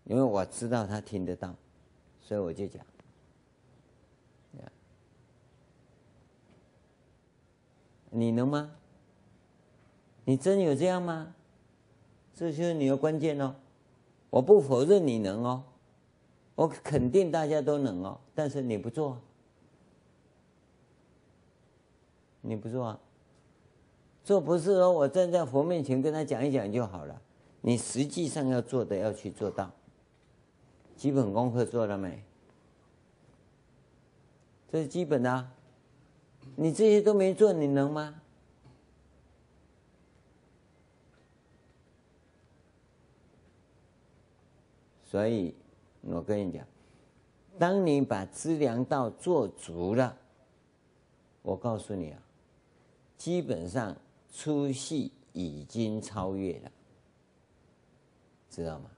[0.05, 1.55] 因为我知道他听得到，
[2.21, 2.83] 所以我就讲。
[8.13, 8.69] 你能吗？
[10.25, 11.33] 你真有这样吗？
[12.35, 13.55] 这就是你的关键哦。
[14.29, 15.63] 我不否认你能哦，
[16.55, 19.17] 我肯定大家都能哦，但是你不做，
[22.41, 22.99] 你不做啊？
[24.23, 27.21] 做不是说我站在佛面前跟他讲一讲就好了，
[27.61, 29.71] 你实际上要做的要去做到。
[30.95, 32.23] 基本功课做了没？
[34.71, 35.49] 这是基本的。
[36.55, 38.21] 你这些都没做，你能吗？
[45.03, 45.53] 所以，
[46.01, 46.65] 我跟你讲，
[47.59, 50.15] 当你把资粮道做足了，
[51.41, 52.19] 我告诉你啊，
[53.17, 53.95] 基本上
[54.31, 56.71] 粗细已经超越了，
[58.49, 58.89] 知道吗？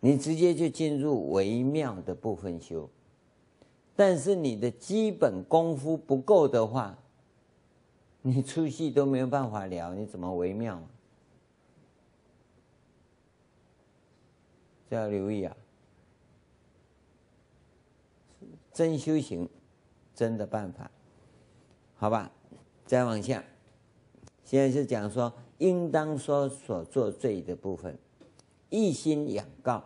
[0.00, 2.88] 你直接就进入微妙的部分修。
[3.96, 6.96] 但是你的基本功夫不够的话，
[8.22, 10.80] 你粗细都没有办法了，你怎么微妙？
[14.88, 15.56] 这要留意啊！
[18.72, 19.48] 真修行，
[20.14, 20.88] 真的办法，
[21.96, 22.30] 好吧？
[22.86, 23.42] 再往下，
[24.48, 27.98] 现在是讲说应当说所作罪的部分，
[28.70, 29.84] 一心仰告，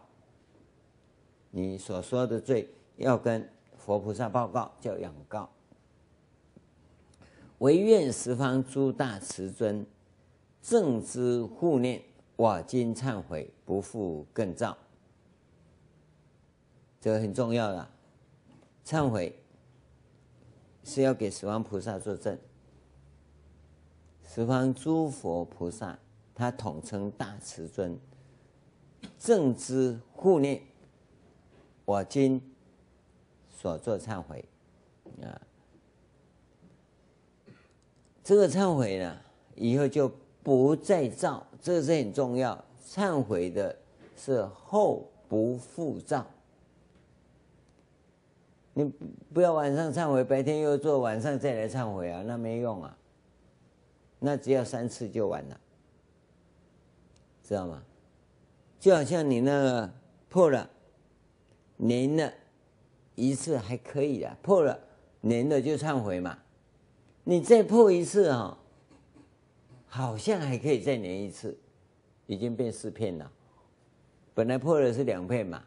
[1.51, 3.49] 你所说的罪要跟。
[3.85, 5.51] 佛菩萨报告叫仰告，
[7.59, 9.85] 唯愿十方诸大慈尊，
[10.63, 12.01] 正知护念，
[12.37, 14.79] 我今忏悔，不复更造。
[17.01, 17.89] 这个很重要的，
[18.87, 19.37] 忏悔
[20.85, 22.39] 是要给十方菩萨作证。
[24.35, 25.99] 十方诸佛菩萨，
[26.35, 27.99] 他统称大慈尊，
[29.19, 30.63] 正知护念，
[31.85, 32.41] 我今。
[33.51, 34.45] 所做忏悔，
[35.23, 35.41] 啊，
[38.25, 39.17] 这个忏悔呢，
[39.55, 40.11] 以后就
[40.43, 42.65] 不再造，这个是很重要。
[42.85, 43.77] 忏悔的
[44.17, 46.27] 是后不复造，
[48.73, 48.91] 你
[49.33, 52.99] 不要晚上忏悔，白天又做，晚上再来忏悔啊，那没用啊。
[54.25, 55.61] 那只要三次就完了，
[57.43, 57.83] 知道吗？
[58.79, 59.93] 就好像你那个
[60.29, 60.71] 破了，
[61.79, 62.33] 粘了。
[63.15, 64.79] 一次还可以的，破了
[65.23, 66.39] 粘了就忏悔嘛。
[67.25, 68.57] 你再破一次啊、哦，
[69.87, 71.59] 好像还可以再粘一次，
[72.27, 73.31] 已经变四片了。
[74.33, 75.63] 本来破了是两片嘛，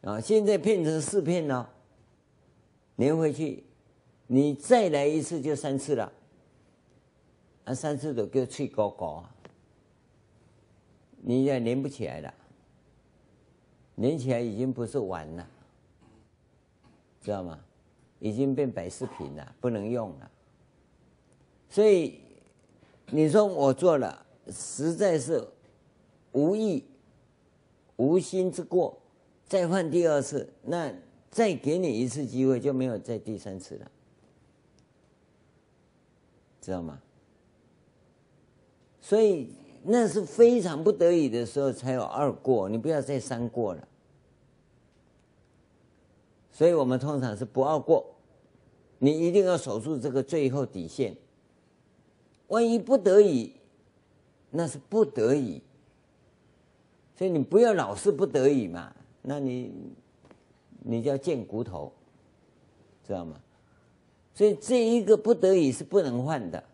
[0.00, 1.68] 啊，现在变成四片了，
[2.96, 3.64] 粘回去，
[4.26, 6.10] 你再来一次就三次了。
[7.66, 9.34] 啊，三次都叫脆高高啊，
[11.20, 12.34] 你也粘不起来了，
[13.96, 15.46] 粘起来已经不是玩了。
[17.20, 17.58] 知道吗？
[18.20, 20.30] 已经变摆饰品了，不能用了。
[21.68, 22.20] 所以
[23.10, 25.46] 你说我做了，实在是
[26.30, 26.84] 无意、
[27.96, 28.96] 无心之过，
[29.48, 30.94] 再犯第二次，那
[31.32, 33.90] 再给你一次机会，就没有再第三次了，
[36.60, 37.02] 知道吗？
[39.06, 39.48] 所以
[39.84, 43.86] 那是非常不得已的时候才有二过，你不要再三过了。
[46.50, 48.04] 所以我们通常是不二过，
[48.98, 51.16] 你一定要守住这个最后底线。
[52.48, 53.52] 万一不得已，
[54.50, 55.62] 那是不得已。
[57.14, 58.92] 所以你不要老是不得已嘛，
[59.22, 59.72] 那你
[60.80, 61.92] 你叫贱骨头，
[63.06, 63.40] 知道吗？
[64.34, 66.64] 所以这一个不得已是不能换的，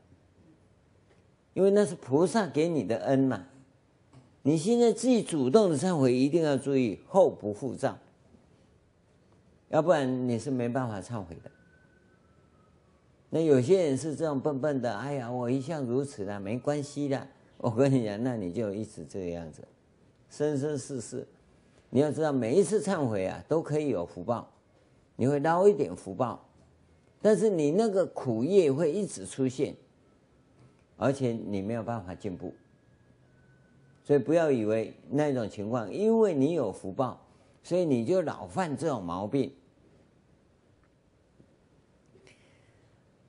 [1.54, 3.46] 因为那是菩萨给你的恩嘛。
[4.42, 7.98] 你现在自己主动的忏悔，一定要注意后不复造。
[9.68, 11.50] 要不然你是没办法忏悔的，
[13.30, 17.26] 那有些人是这样笨笨的，哎呀，我一向如此的，没关系的。
[17.56, 19.66] 我跟你讲，那你就一直这个样子，
[20.28, 21.26] 生生世世，
[21.88, 24.50] 你要知道，每一次忏悔啊，都可以有福报，
[25.16, 26.44] 你会捞一点福报，
[27.22, 29.74] 但是你那个苦业会一直出现，
[31.02, 32.54] 而且你没有办法进步。
[34.04, 37.20] 所以不要以为那种情况，因为你有福报，
[37.62, 39.52] 所以你就老犯这种毛病。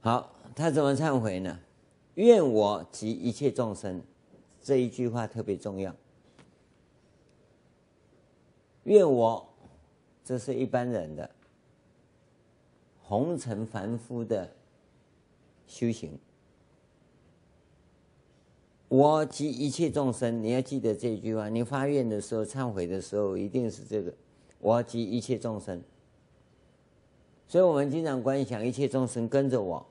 [0.01, 1.59] 好，他怎么忏悔呢？
[2.15, 4.01] 愿我及一切众生，
[4.61, 5.95] 这一句话特别重要。
[8.84, 9.47] 愿我，
[10.24, 11.30] 这是一般人的
[13.01, 14.51] 红尘凡夫的
[15.67, 16.19] 修行。
[18.93, 21.49] 我及一切众生，你要记得这句话。
[21.49, 24.13] 你发愿的时候、忏悔的时候，一定是这个：
[24.59, 25.81] 我及一切众生。
[27.47, 29.83] 所以我们经常观想一切众生跟着我。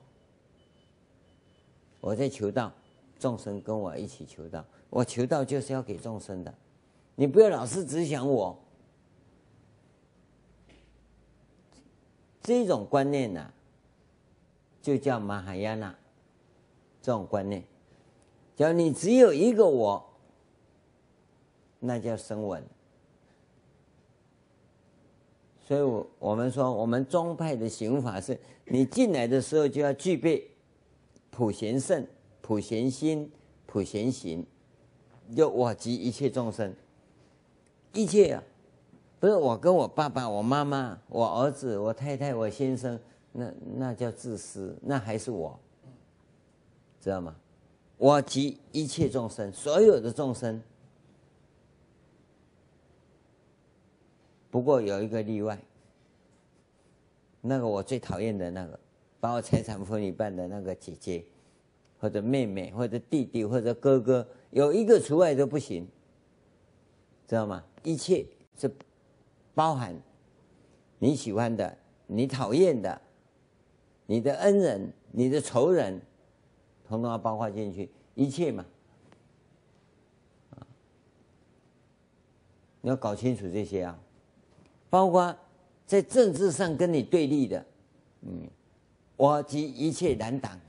[1.99, 2.71] 我在求道，
[3.19, 4.63] 众生跟我一起求道。
[4.89, 6.55] 我求道就是要给众生的，
[7.15, 8.57] 你不要老是只想我。
[12.41, 13.51] 这种观念呢、
[14.81, 15.93] 就叫玛哈亚那
[17.01, 17.61] 这种观念。
[18.55, 20.03] 假如你只有一个我，
[21.79, 22.63] 那叫声闻。
[25.67, 30.49] 所以，我我们说，我们宗派的行法是，你进来的时候就要具备。
[31.35, 32.05] 普贤圣、
[32.41, 33.31] 普贤心、
[33.65, 34.45] 普贤行，
[35.35, 36.71] 就我及一切众生，
[37.91, 38.43] 一切啊，
[39.19, 42.99] 不是我跟我爸爸、我妈妈、我儿子、我太太、我先生，
[43.31, 45.59] 那那叫自私，那还是我，
[47.01, 47.35] 知道吗？
[48.03, 50.61] 我及一切众生，所有的众生，
[54.51, 55.57] 不过有一个例外，
[57.39, 58.77] 那个我最讨厌的那个。
[59.21, 61.23] 把我财产分一半的那个姐姐，
[61.97, 65.87] 或者妹妹，或者弟弟，或者哥哥，有一个除外都不行，
[67.25, 67.63] 知道吗？
[67.83, 68.25] 一切
[68.57, 68.69] 是
[69.55, 69.97] 包含
[70.99, 71.77] 你喜欢的、
[72.07, 73.01] 你讨厌的、
[74.07, 76.01] 你的恩人、你的仇人，
[76.87, 78.65] 统统要包括进去，一切嘛。
[82.81, 83.97] 你要搞清楚这些啊，
[84.89, 85.35] 包括
[85.85, 87.65] 在政治上跟你对立的，
[88.21, 88.47] 嗯。
[89.15, 90.59] 我及一切蓝党，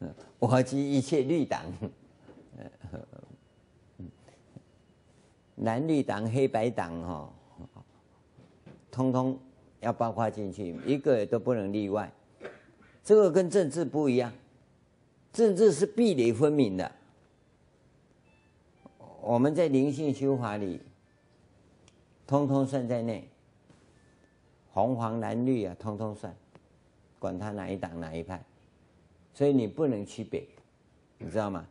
[0.00, 1.64] 嗯我及一切绿党，
[3.98, 4.08] 嗯
[5.56, 7.32] 蓝绿党、黑白党哈，
[8.90, 9.36] 通通
[9.80, 12.12] 要包括进去，一个也都不能例外。
[13.02, 14.30] 这个跟政治不一样，
[15.32, 16.92] 政治是壁垒分明的。
[19.20, 20.80] 我们在灵性修法里，
[22.26, 23.28] 通通算在内，
[24.72, 26.34] 红黄蓝绿啊，通通算。
[27.18, 28.42] 管他哪一党哪一派，
[29.34, 30.42] 所以你不能区别，
[31.18, 31.66] 你知道吗？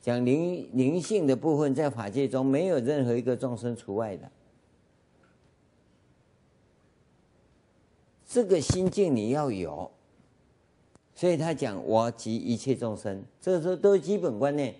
[0.00, 4.30] 讲灵灵性的部分，在法界中没有任何一个众生除外的。
[8.24, 9.90] 这个心境你要有，
[11.20, 14.74] 所以他讲我及一切众生，这时候都基本观念。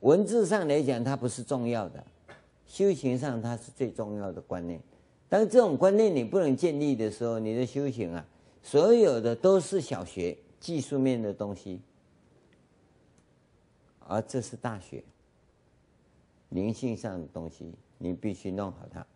[0.00, 2.04] 文字上来讲，它不是重要的，
[2.66, 4.80] 修行上它是最重要的观念。
[5.28, 8.26] 当这种观念你不能建立的时候，你的修行啊。
[8.60, 11.80] 所有的都是小学技术面的东西，
[14.00, 15.04] 而这是大学，
[16.48, 19.06] 灵性上的东西，你必须弄好它。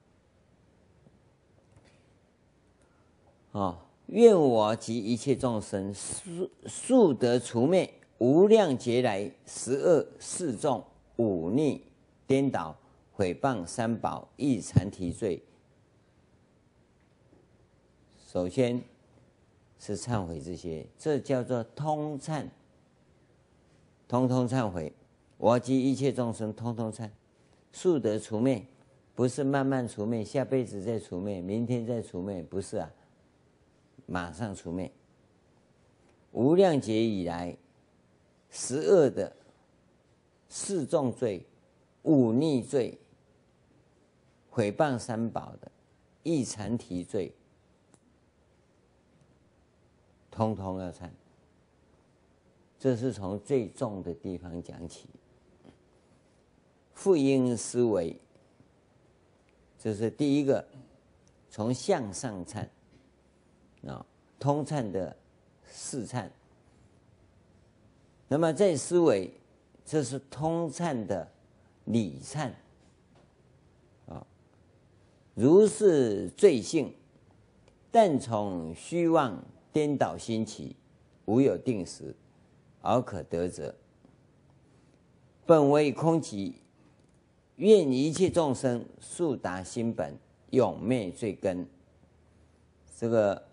[3.50, 10.84] 哦，愿我及一切众生速速得除灭无量劫来十恶四众
[11.16, 11.82] 五逆
[12.26, 12.76] 颠倒
[13.12, 15.42] 毁谤三宝异阐提罪。
[18.26, 18.82] 首先。
[19.78, 22.46] 是忏悔这些，这叫做通忏，
[24.08, 24.90] 通通忏悔。
[25.36, 27.08] 我及一切众生，通通忏，
[27.70, 28.66] 速得除灭，
[29.14, 32.90] 不是慢慢除灭，下辈子再除灭，明天再除灭，不是啊，
[34.06, 34.90] 马上除灭。
[36.32, 37.56] 无量劫以来，
[38.50, 39.34] 十恶的
[40.48, 41.44] 四重罪、
[42.02, 42.98] 五逆罪、
[44.50, 45.70] 毁谤三宝的
[46.22, 47.32] 异阐提罪。
[50.30, 51.08] 通通要忏，
[52.78, 55.08] 这是从最重的地方讲起。
[56.92, 58.18] 复因思维，
[59.78, 60.66] 这是第一个，
[61.48, 62.68] 从向上忏
[63.88, 64.04] 啊，
[64.38, 65.16] 通忏的
[65.64, 66.28] 四忏。
[68.28, 69.30] 那么在思维，
[69.84, 71.30] 这是通忏的
[71.84, 72.50] 理忏
[74.08, 74.26] 啊，
[75.34, 76.94] 如是罪性，
[77.90, 79.42] 但从虚妄。
[79.72, 80.74] 颠倒心起，
[81.26, 82.16] 无有定时，
[82.80, 83.74] 而可得者。
[85.44, 86.54] 本为空寂，
[87.56, 90.16] 愿一切众生速达心本，
[90.48, 91.68] 永灭罪根。
[92.96, 93.45] 这个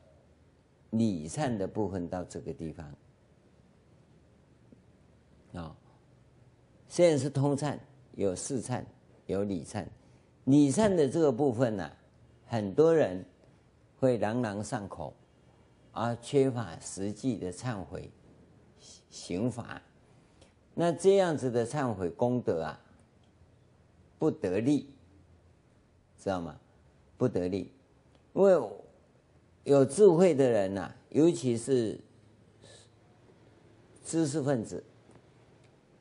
[0.94, 2.96] 礼忏的部分到这个地方
[5.54, 5.76] 啊，
[6.88, 7.78] 虽然是通忏，
[8.16, 8.84] 有四忏，
[9.28, 9.86] 有礼忏。
[10.46, 11.92] 礼忏的这个部分呢、
[12.46, 13.24] 很多人
[14.00, 15.14] 会朗朗上口，
[15.92, 18.10] 而缺乏实际的忏悔
[19.10, 19.82] 行法。
[20.74, 22.80] 那这样子的忏悔功德啊，
[24.20, 24.94] 不得力，
[26.18, 26.60] 知道吗？
[27.18, 27.72] 不得力，
[28.34, 28.60] 因为
[29.64, 32.00] 有智慧的人呐、尤其是
[34.04, 34.84] 知识分子，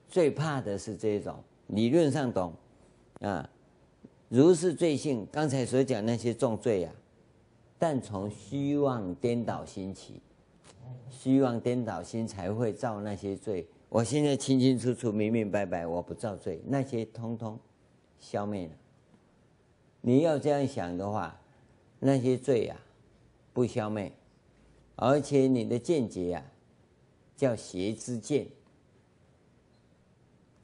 [0.09, 1.37] 最怕的是这种
[1.69, 2.53] 理论上懂
[3.21, 3.49] 啊，
[4.29, 6.93] 如是罪性，刚才所讲那些重罪啊，
[7.79, 10.21] 但从虚妄颠倒心起，
[11.09, 13.67] 虚妄颠倒心才会造那些罪。
[13.89, 17.59] 我现在清清楚楚、明明白白，我不造罪，那些通通
[18.19, 18.73] 消灭了。
[20.01, 21.39] 你要这样想的话，
[22.01, 22.83] 那些罪呀、啊，
[23.53, 24.13] 不消灭，
[24.97, 26.45] 而且你的见解、啊，
[27.37, 28.47] 叫邪知见。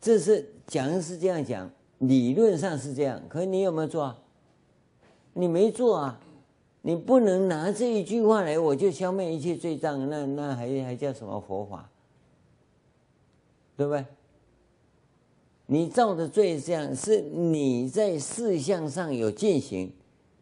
[0.01, 4.18] 这是讲是这样讲，理论上是这样，可你有没有做啊？
[5.34, 6.20] 你没做啊！
[6.82, 11.91] 你不能拿这一句话来，我就消灭一切罪障，那那还还叫什么佛法？
[13.76, 14.05] 对不对？
[15.66, 19.93] 你造的罪这样，是你在事相上有进行，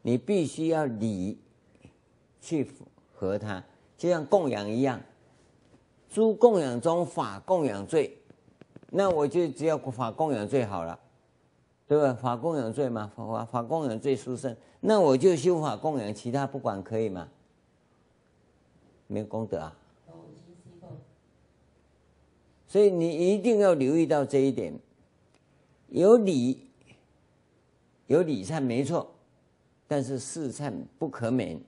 [0.02, 1.38] 你必须要理
[2.40, 2.68] 去
[3.14, 3.64] 和他，
[3.96, 5.00] 就像供养一样，
[6.10, 8.16] 诸供养中法供养罪，
[8.90, 10.98] 那我就只要法供养罪好了，
[11.86, 12.14] 对吧？
[12.14, 17.28] 法供养罪嘛，法法供养罪殊胜，那我就修法供养，其他不管可以吗？
[19.06, 19.76] 没有功德啊。
[22.68, 24.76] 所以你一定要留意到这一点，
[25.88, 26.66] 有礼，
[28.08, 29.08] 有礼忏没错，
[29.86, 31.58] 但是事忏不可免，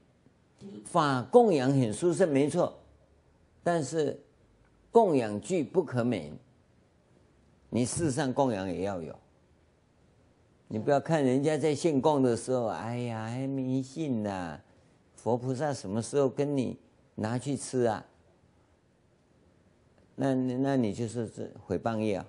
[0.85, 2.79] 法供养很殊胜没错，
[3.63, 4.21] 但是
[4.91, 6.33] 供养具不可免，
[7.71, 9.15] 你世上供养也要有，
[10.67, 14.61] 你不要看人家在献供的时候，哎呀还迷信呐，
[15.15, 16.79] 佛菩萨什么时候跟你
[17.15, 18.05] 拿去吃啊？
[20.17, 22.27] 那那你就是这毁谤业啊，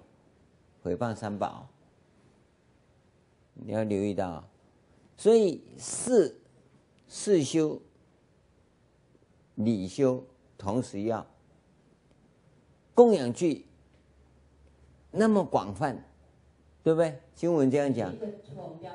[0.83, 1.67] 诽谤三宝，
[3.55, 4.43] 你要留意到，
[5.17, 6.39] 所以事
[7.07, 7.81] 事修、
[9.59, 10.23] 理修
[10.57, 11.25] 同时要
[12.93, 13.65] 供养具
[15.11, 15.95] 那么广泛，
[16.83, 17.17] 对不对？
[17.35, 18.13] 经文这样讲，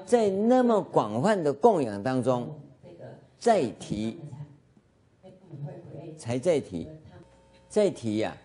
[0.04, 2.54] 在那么广泛的供养当中，
[3.38, 4.18] 再提，
[6.18, 6.88] 才再提，
[7.68, 8.36] 再提呀。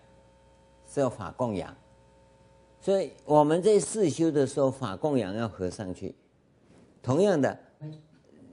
[0.92, 1.72] 是要法供养，
[2.82, 6.16] 所以我们在四修的时候，法供养要合上去。
[7.04, 7.56] 同样的，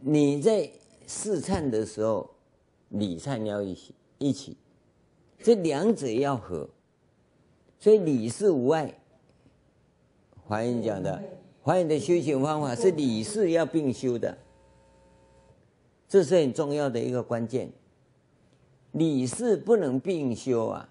[0.00, 0.70] 你在
[1.06, 2.28] 四忏的时候，
[2.98, 4.56] 礼善要一起一起，
[5.38, 6.68] 这两者要合。
[7.78, 8.94] 所以礼是无碍。
[10.46, 11.22] 华严讲的，
[11.62, 14.36] 华严的修行方法是礼事要并修的，
[16.08, 17.70] 这是很重要的一个关键。
[18.92, 20.88] 礼事不能并修啊。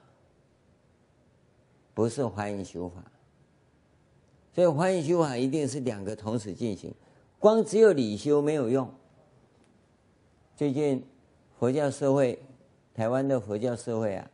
[1.93, 3.01] 不是华严修法，
[4.53, 6.93] 所以华严修法一定是两个同时进行，
[7.39, 8.93] 光只有礼修没有用。
[10.57, 11.01] 最近
[11.59, 12.39] 佛教社会，
[12.93, 14.29] 台湾的佛教社会啊，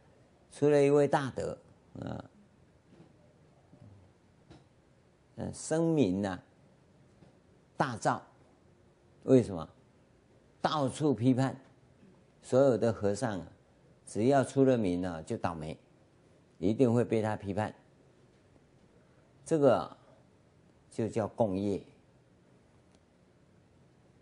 [0.51, 1.57] 出了一位大德
[1.99, 2.25] 啊，
[5.35, 6.39] 嗯，声名呐
[7.77, 8.19] 大噪，
[9.23, 9.67] 为什么？
[10.61, 11.59] 到处批判，
[12.41, 13.47] 所有的和尚啊，
[14.05, 15.77] 只要出了名了就倒霉。
[16.59, 17.73] 一定会被他批判，
[19.43, 19.97] 这个
[20.91, 21.81] 就叫共业。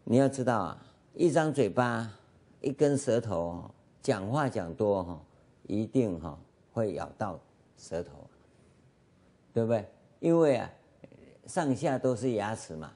[0.05, 2.17] 你要知道啊，一张嘴巴，
[2.61, 3.63] 一根舌头，
[4.01, 5.21] 讲话讲多哈，
[5.63, 6.37] 一定哈
[6.73, 7.39] 会咬到
[7.77, 8.11] 舌头，
[9.53, 9.85] 对不对？
[10.19, 10.69] 因为啊，
[11.45, 12.91] 上下都是牙齿嘛，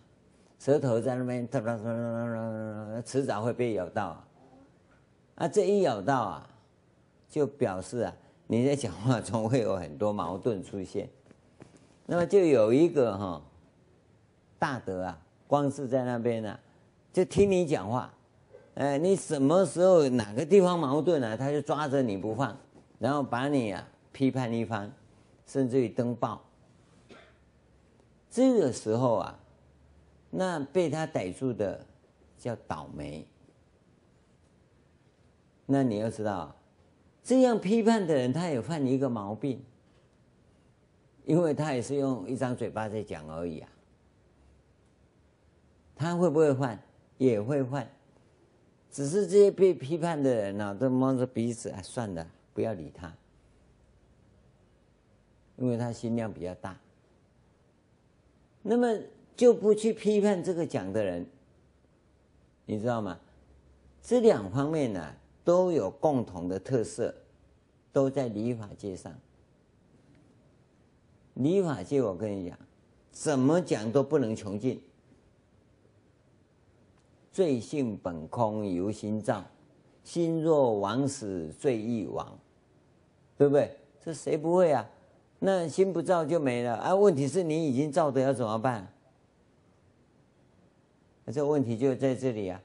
[0.59, 1.47] 舌头在那边，
[3.05, 4.23] 迟早会被咬到。
[5.35, 6.49] 啊，这一咬到啊，
[7.29, 8.13] 就表示啊。
[8.45, 11.09] 你在讲话中会有很多矛盾出现，
[12.05, 13.41] 那么就有一个哈
[14.59, 16.59] 大德啊，光是在那边呢、啊，
[17.13, 18.13] 就听你讲话，
[18.75, 22.57] 哎，你什么时候哪个地方矛盾啊，他就抓着你不放，
[22.97, 24.91] 然后把你啊批判一番，
[25.45, 26.41] 甚至于登报。
[28.29, 29.39] 这个时候啊，
[30.31, 31.85] 那被他逮住的
[32.37, 33.27] 叫倒霉。
[35.65, 36.55] 那你要知道。
[37.23, 39.63] 这样批判的人，他也犯一个毛病，
[41.23, 43.69] 因为他也是用一张嘴巴在讲而已啊。
[45.95, 46.77] 他会不会犯？
[47.17, 47.87] 也会犯，
[48.93, 53.11] 只是这些被批判的人呢、都摸着鼻子啊，算了，不要理他，
[55.57, 56.79] 因为他心量比较大。
[58.61, 58.95] 那么
[59.35, 61.25] 就不去批判这个讲的人，
[62.67, 63.19] 你知道吗？
[64.03, 67.15] 这两方面呢、都有共同的特色，
[67.91, 69.11] 都在理法界上。
[71.33, 72.59] 理法界，我跟你讲，
[73.11, 74.79] 怎么讲都不能穷尽。
[77.33, 79.43] 罪性本空，由心造。
[80.03, 82.37] 心若亡死，罪亦亡，
[83.37, 83.75] 对不对？
[84.03, 84.87] 这谁不会啊？
[85.39, 86.93] 那心不造就没了啊。
[86.93, 88.87] 问题是你已经造的，要怎么办？
[91.31, 92.61] 这问题就在这里啊。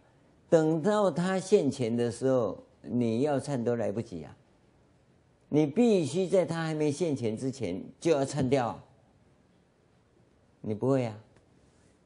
[0.51, 4.37] 等到他现前的时候，你要忏都来不及啊。
[5.49, 8.79] 你必须在他还没现前之前就要忏掉。
[10.61, 11.17] 你不会啊？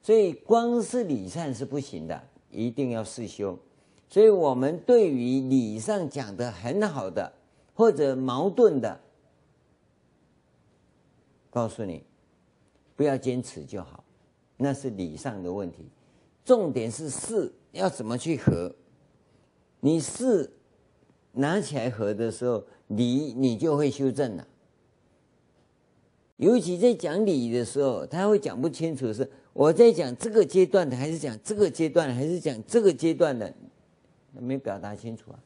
[0.02, 2.22] 所以光是礼忏是不行的。
[2.53, 3.59] 一定要事修，
[4.09, 7.32] 所以我们对于理上讲的很好的
[7.74, 9.00] 或者矛盾的，
[11.50, 12.05] 告诉你，
[12.94, 14.05] 不要坚持就好，
[14.59, 15.88] 那是理上的问题。
[16.44, 18.74] 重点是事要怎么去合，
[19.80, 20.53] 你事
[21.32, 24.46] 拿起来合的时候，理你就会修正了。
[26.36, 29.30] 尤其在讲理的时候，他会讲不清楚是。
[29.55, 33.53] 我在讲这个阶段的，还是讲这个阶段，还是讲这个阶段的，
[34.32, 35.38] 没表达清楚啊。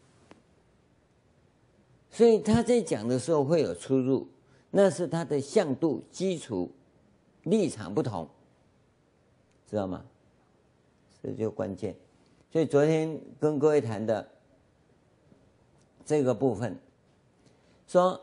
[2.11, 4.29] 所以他在讲的时候会有出入，
[4.71, 6.71] 那是他的向度、基础、
[7.43, 8.29] 立场不同，
[9.69, 10.05] 知道吗？
[11.21, 11.95] 这就关键。
[12.53, 14.27] 所以昨天跟各位谈的
[16.05, 16.79] 这个部分，
[17.89, 18.21] 说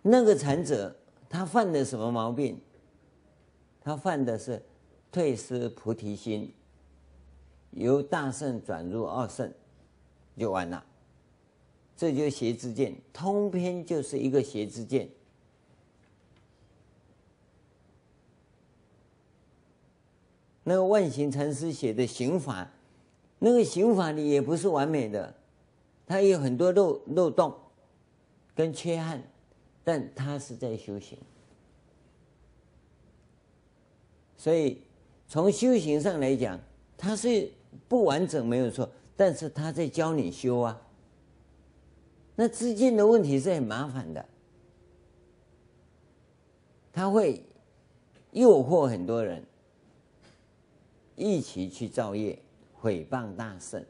[0.00, 0.96] 那个禅者
[1.28, 2.58] 他犯的什么毛病？
[3.82, 4.62] 他犯的是。
[5.10, 6.52] 退失菩提心，
[7.70, 9.52] 由大圣转入二圣，
[10.36, 10.84] 就完了。
[11.96, 15.08] 这就是邪知见，通篇就是一个邪知见。
[20.62, 22.70] 那个万行禅师写的行法，
[23.38, 25.34] 那个行法里也不是完美的，
[26.06, 27.54] 它有很多漏漏洞
[28.54, 29.22] 跟缺憾，
[29.82, 31.18] 但它是在修行，
[34.36, 34.82] 所以。
[35.28, 36.58] 从修行上来讲，
[36.96, 37.50] 它是
[37.86, 40.80] 不完整没有错，但是他在教你修啊。
[42.34, 44.24] 那资金的问题是很麻烦的，
[46.92, 47.44] 他会
[48.30, 49.44] 诱惑很多人
[51.14, 52.38] 一起去造业，
[52.72, 53.84] 毁谤大圣，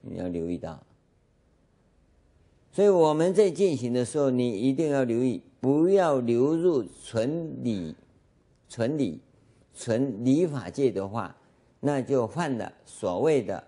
[0.00, 0.82] 你要留意到。
[2.72, 7.94] 所以我们在进行的时候，你一定要留意，不要流入纯理，
[8.68, 9.20] 纯理。
[9.80, 11.34] 存理法界的话，
[11.80, 13.64] 那就犯了所谓的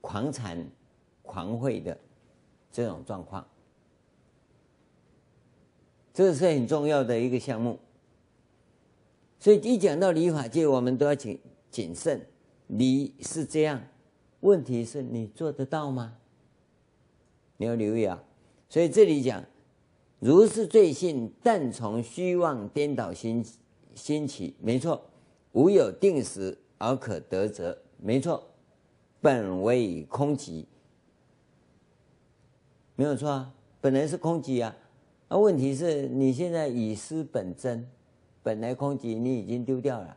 [0.00, 0.64] 狂禅、
[1.22, 1.98] 狂慧的
[2.70, 3.44] 这种状况。
[6.14, 7.80] 这是很重要的一个项目。
[9.40, 12.24] 所以一讲到理法界，我们都要谨谨慎。
[12.68, 13.82] 理是这样，
[14.38, 16.16] 问题是你做得到吗？
[17.56, 18.22] 你要留意啊。
[18.68, 19.42] 所以这里讲，
[20.20, 23.44] 如是罪性，但从虚妄颠倒心。
[23.96, 25.02] 兴起，没错，
[25.52, 28.44] 无有定时而可得则，没错，
[29.20, 30.66] 本为空寂，
[32.94, 34.76] 没有错啊，本来是空寂啊，
[35.28, 37.88] 那问题是你现在已失本真，
[38.42, 40.16] 本来空寂你已经丢掉了，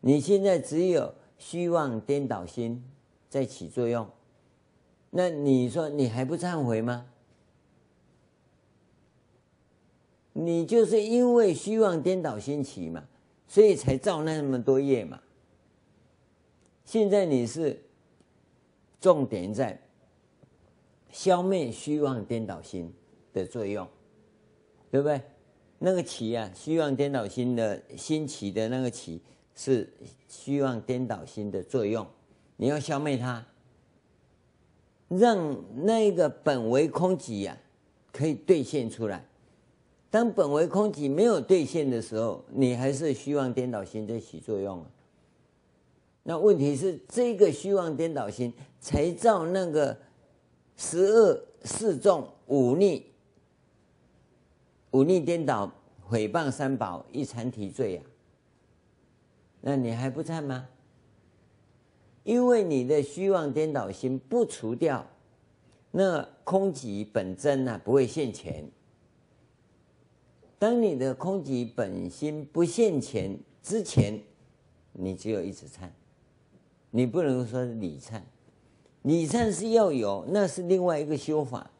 [0.00, 2.82] 你现在只有虚妄颠倒心
[3.28, 4.08] 在起作用，
[5.10, 7.06] 那你说你还不忏悔吗？
[10.40, 13.02] 你就是因为虚妄颠倒心起嘛，
[13.48, 15.20] 所以才造那么多业嘛。
[16.84, 17.82] 现在你是
[19.00, 19.82] 重点在
[21.10, 22.94] 消灭虚妄颠倒心
[23.32, 23.84] 的作用，
[24.92, 25.20] 对不对？
[25.80, 29.20] 那个起啊，虚妄颠倒心的心起的那个起
[29.56, 29.92] 是
[30.28, 32.06] 虚妄颠倒心的作用，
[32.56, 33.44] 你要消灭它，
[35.08, 37.58] 让那个本为空寂呀、
[38.12, 39.24] 可以兑现出来。
[40.10, 44.90] 当本为空寂没有兑现的时候，你还是虚妄颠倒心在起作用啊。
[46.22, 49.96] 那问题是，这个虚妄颠倒心才造那个
[50.76, 53.06] 十恶四众五逆、
[54.92, 55.70] 五逆颠倒、
[56.02, 58.02] 毁谤三宝一禅体罪呀。
[59.60, 60.68] 那你还不忏吗？
[62.24, 65.06] 因为你的虚妄颠倒心不除掉，
[65.90, 68.70] 那空寂本真呢、啊，不会现前。
[70.58, 74.20] 当你的空寂本心不现前之前，
[74.92, 75.88] 你只有一直忏，
[76.90, 78.20] 你不能说礼忏，
[79.02, 81.70] 礼忏是要有，那是另外一个修法。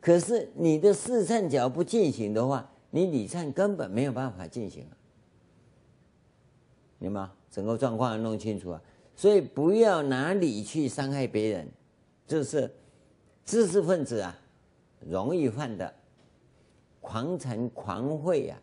[0.00, 4.94] 可是你的四忏脚不进行的话，你礼忏根本没有办法进行啊，
[6.98, 7.32] 明白吗？
[7.50, 8.80] 整个状况要弄清楚啊。
[9.16, 11.68] 所以不要拿理去伤害别人，
[12.26, 12.70] 这是
[13.44, 14.38] 知识分子啊
[15.00, 15.92] 容易犯的。
[17.00, 18.60] 狂禅狂慧啊，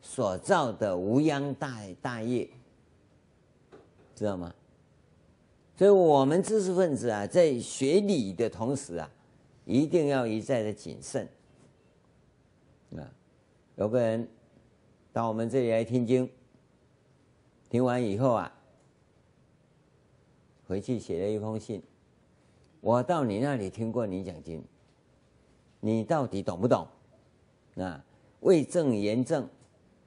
[0.00, 2.48] 所造的无央大大业，
[4.14, 4.54] 知道吗？
[5.76, 9.10] 所以，我们知识分子啊，在学礼的同时啊，
[9.66, 11.28] 一定要一再的谨慎。
[12.96, 13.04] 啊，
[13.74, 14.26] 有个人
[15.12, 16.30] 到我们这里来听经，
[17.68, 18.50] 听完以后啊，
[20.66, 21.82] 回去写了一封信。
[22.80, 24.64] 我到你那里听过你讲经，
[25.80, 26.88] 你到底懂不懂？
[27.76, 28.04] 啊，
[28.40, 29.48] 为证言证，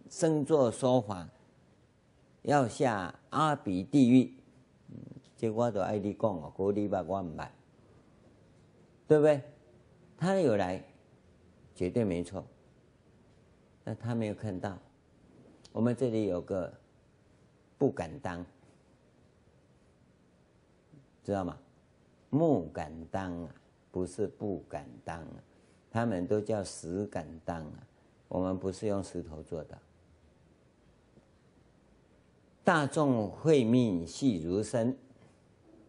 [0.10, 1.30] 生作说法，
[2.42, 4.34] 要下阿鼻地狱。
[5.38, 7.52] 这我都爱你讲哦，国礼拜我唔拜，
[9.08, 9.42] 对不对？
[10.18, 10.84] 他有来，
[11.74, 12.44] 绝对没错。
[13.86, 14.78] 那他没有看到，
[15.72, 16.74] 我们这里有个
[17.78, 18.46] 不敢当，
[21.24, 21.58] 知道吗？
[22.30, 23.56] 木敢当啊，
[23.92, 25.44] 不是不敢当啊。
[25.92, 27.88] 他们都叫石敢当啊，
[28.28, 29.78] 我们不是用石头做的。
[32.64, 34.96] 大众会命系如身，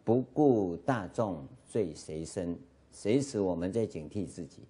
[0.03, 2.57] 不顾大众罪谁身？
[2.91, 4.63] 随时我们在警惕自己。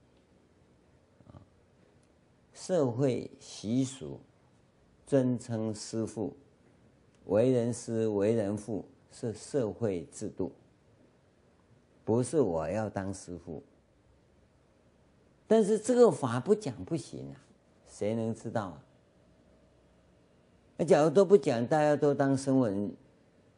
[2.53, 4.19] 社会习俗
[5.07, 6.35] 尊称师父，
[7.25, 10.51] 为人师为人父是社会制度，
[12.03, 13.63] 不是我要当师父。
[15.51, 17.35] 但是这个法不讲不行啊，
[17.85, 18.83] 谁能知道啊？
[20.77, 22.89] 那假如都不讲，大家都当声闻，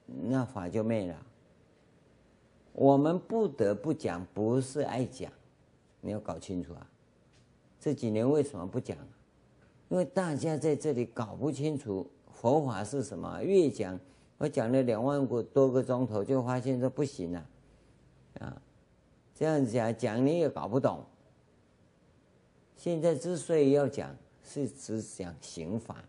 [0.08, 1.16] 那法就灭了。
[2.72, 5.32] 我们不得不讲，不是爱讲，
[6.02, 6.90] 你要搞清楚啊。
[7.80, 8.98] 这几年为什么不讲？
[9.90, 13.44] 因为大家在这里搞不清楚佛法是什么。
[13.44, 14.00] 越讲，
[14.40, 17.46] 我讲了两万个多个钟头，就发现这不行了，
[18.40, 18.62] 啊，
[19.36, 21.06] 这样子讲讲你也搞不懂。
[22.84, 24.14] 现在之所以要讲，
[24.44, 26.04] 是只讲刑法、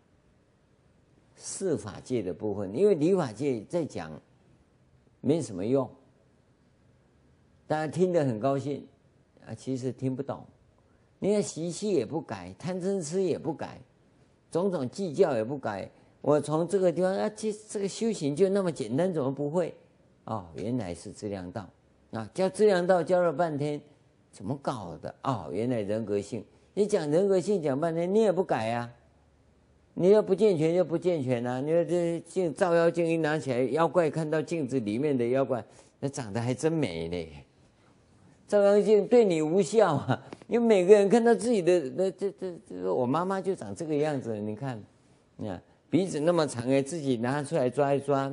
[1.37, 4.11] 事法界的部分，因为理法界在讲
[5.21, 5.89] 没什么用，
[7.65, 8.85] 大家听得很高兴
[9.47, 10.45] 啊，其实听不懂。
[11.19, 13.79] 你看习气也不改，贪嗔痴也不改，
[14.51, 15.89] 种种计较也不改。
[16.19, 19.73] 我从这个地方啊，这这个修行就那么简单，怎么不会？
[20.25, 21.69] 哦，原来是资粮道
[22.11, 23.79] 啊，教资粮道教了半天，
[24.29, 25.15] 怎么搞的？
[25.23, 26.43] 哦，原来人格性。
[26.75, 28.93] 你讲人格性讲半天，你也不改呀、啊？
[29.97, 31.61] 你要不健全就不健全啊！
[31.61, 35.63] 你说这镜照妖镜一拿起来，妖怪看到镜子里面的妖怪，
[36.01, 37.27] 那长得还真美呢。
[38.45, 44.83] 照妖镜对你无效啊，因为每个人看到自己的那这这这，我妈妈就长这个样子，你看，
[45.37, 48.29] 你看鼻子那么长哎，自己拿出来抓一抓，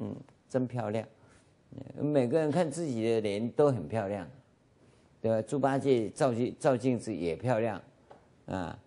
[0.00, 0.12] 嗯，
[0.48, 1.06] 真漂亮。
[2.00, 4.28] 每个人看自己的脸都很漂亮。
[5.26, 5.42] 对吧？
[5.42, 7.82] 猪八戒照镜照镜子也漂亮，
[8.46, 8.78] 啊，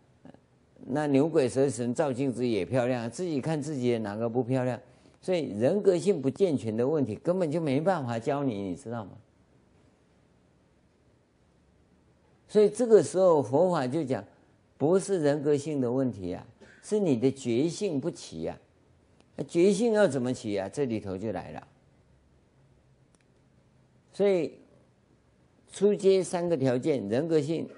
[0.86, 4.80] 那牛鬼蛇神照镜子也漂亮，自己看自己哪个不漂亮？
[5.20, 9.12] 所以人格性不健全的问题根本就没办法教你，你知道吗？
[12.48, 14.24] 所以这个时候佛法就讲，
[14.78, 16.48] 不是人格性的问题啊，
[16.82, 18.58] 是你的觉性不齐呀。
[19.46, 20.70] 觉性要怎么齐啊？
[20.70, 21.68] 这里头就来了，
[24.14, 24.54] 所以。
[25.72, 27.70] 初阶三个条件，人格性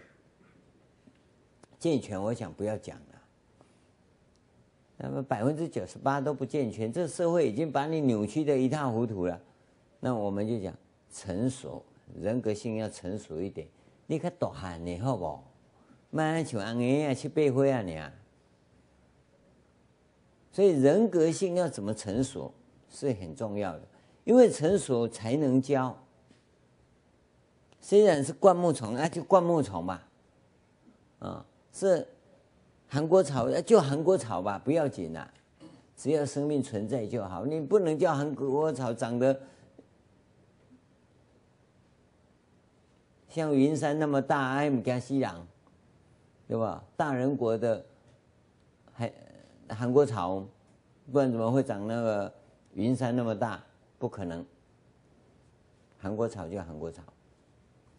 [1.78, 3.22] 健全，我想不要讲了。
[4.98, 9.42] 那么百分之九十八都不健全，这社会已经把你扭曲的一塌糊涂了。
[10.00, 10.74] 那我们就讲
[11.12, 11.84] 成熟，
[12.20, 13.68] 人格性要成熟一点。
[14.08, 15.44] 你看大汉你好不好？
[16.10, 18.12] 慢像安尼啊，七八岁啊你啊。
[20.52, 22.54] 所以人格性要怎么成熟
[22.90, 23.82] 是很重要的，
[24.24, 25.98] 因为成熟才能教。
[27.82, 30.08] 虽然是灌木丛，那就灌木丛吧，
[31.20, 32.08] 啊，是
[32.88, 35.30] 韩国草，就韩国草吧，不要紧啦，
[35.98, 37.44] 只要生命存在就好。
[37.44, 39.42] 你不能叫韩国草长得
[43.28, 45.46] 像云山那么大，还唔加西洋，
[46.48, 46.84] 对吧？
[46.96, 47.84] 大人国的
[48.94, 49.12] 韩
[49.70, 50.46] 韩国草，
[51.12, 52.32] 不然怎么会长那个
[52.76, 53.62] 云山那么大？
[53.98, 54.46] 不可能，
[55.98, 57.02] 韩国草就韩国草。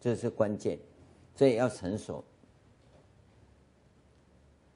[0.03, 0.77] 这是关键，
[1.33, 2.21] 所以要成熟。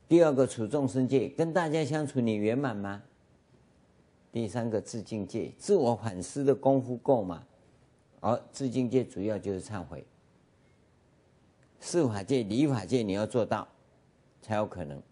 [0.07, 3.03] 第二个处众生界，跟大家相处你圆满吗？
[4.31, 7.45] 第三个自净界，自我反思的功夫够吗？
[8.21, 10.05] 而自净界主要就是忏悔。
[11.81, 13.67] 事法界、理法界你要做到，
[14.41, 15.03] 才有可能。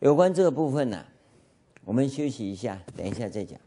[0.00, 1.04] 有关这个部分呢、
[1.84, 3.60] 我们休息一下，等一下再讲。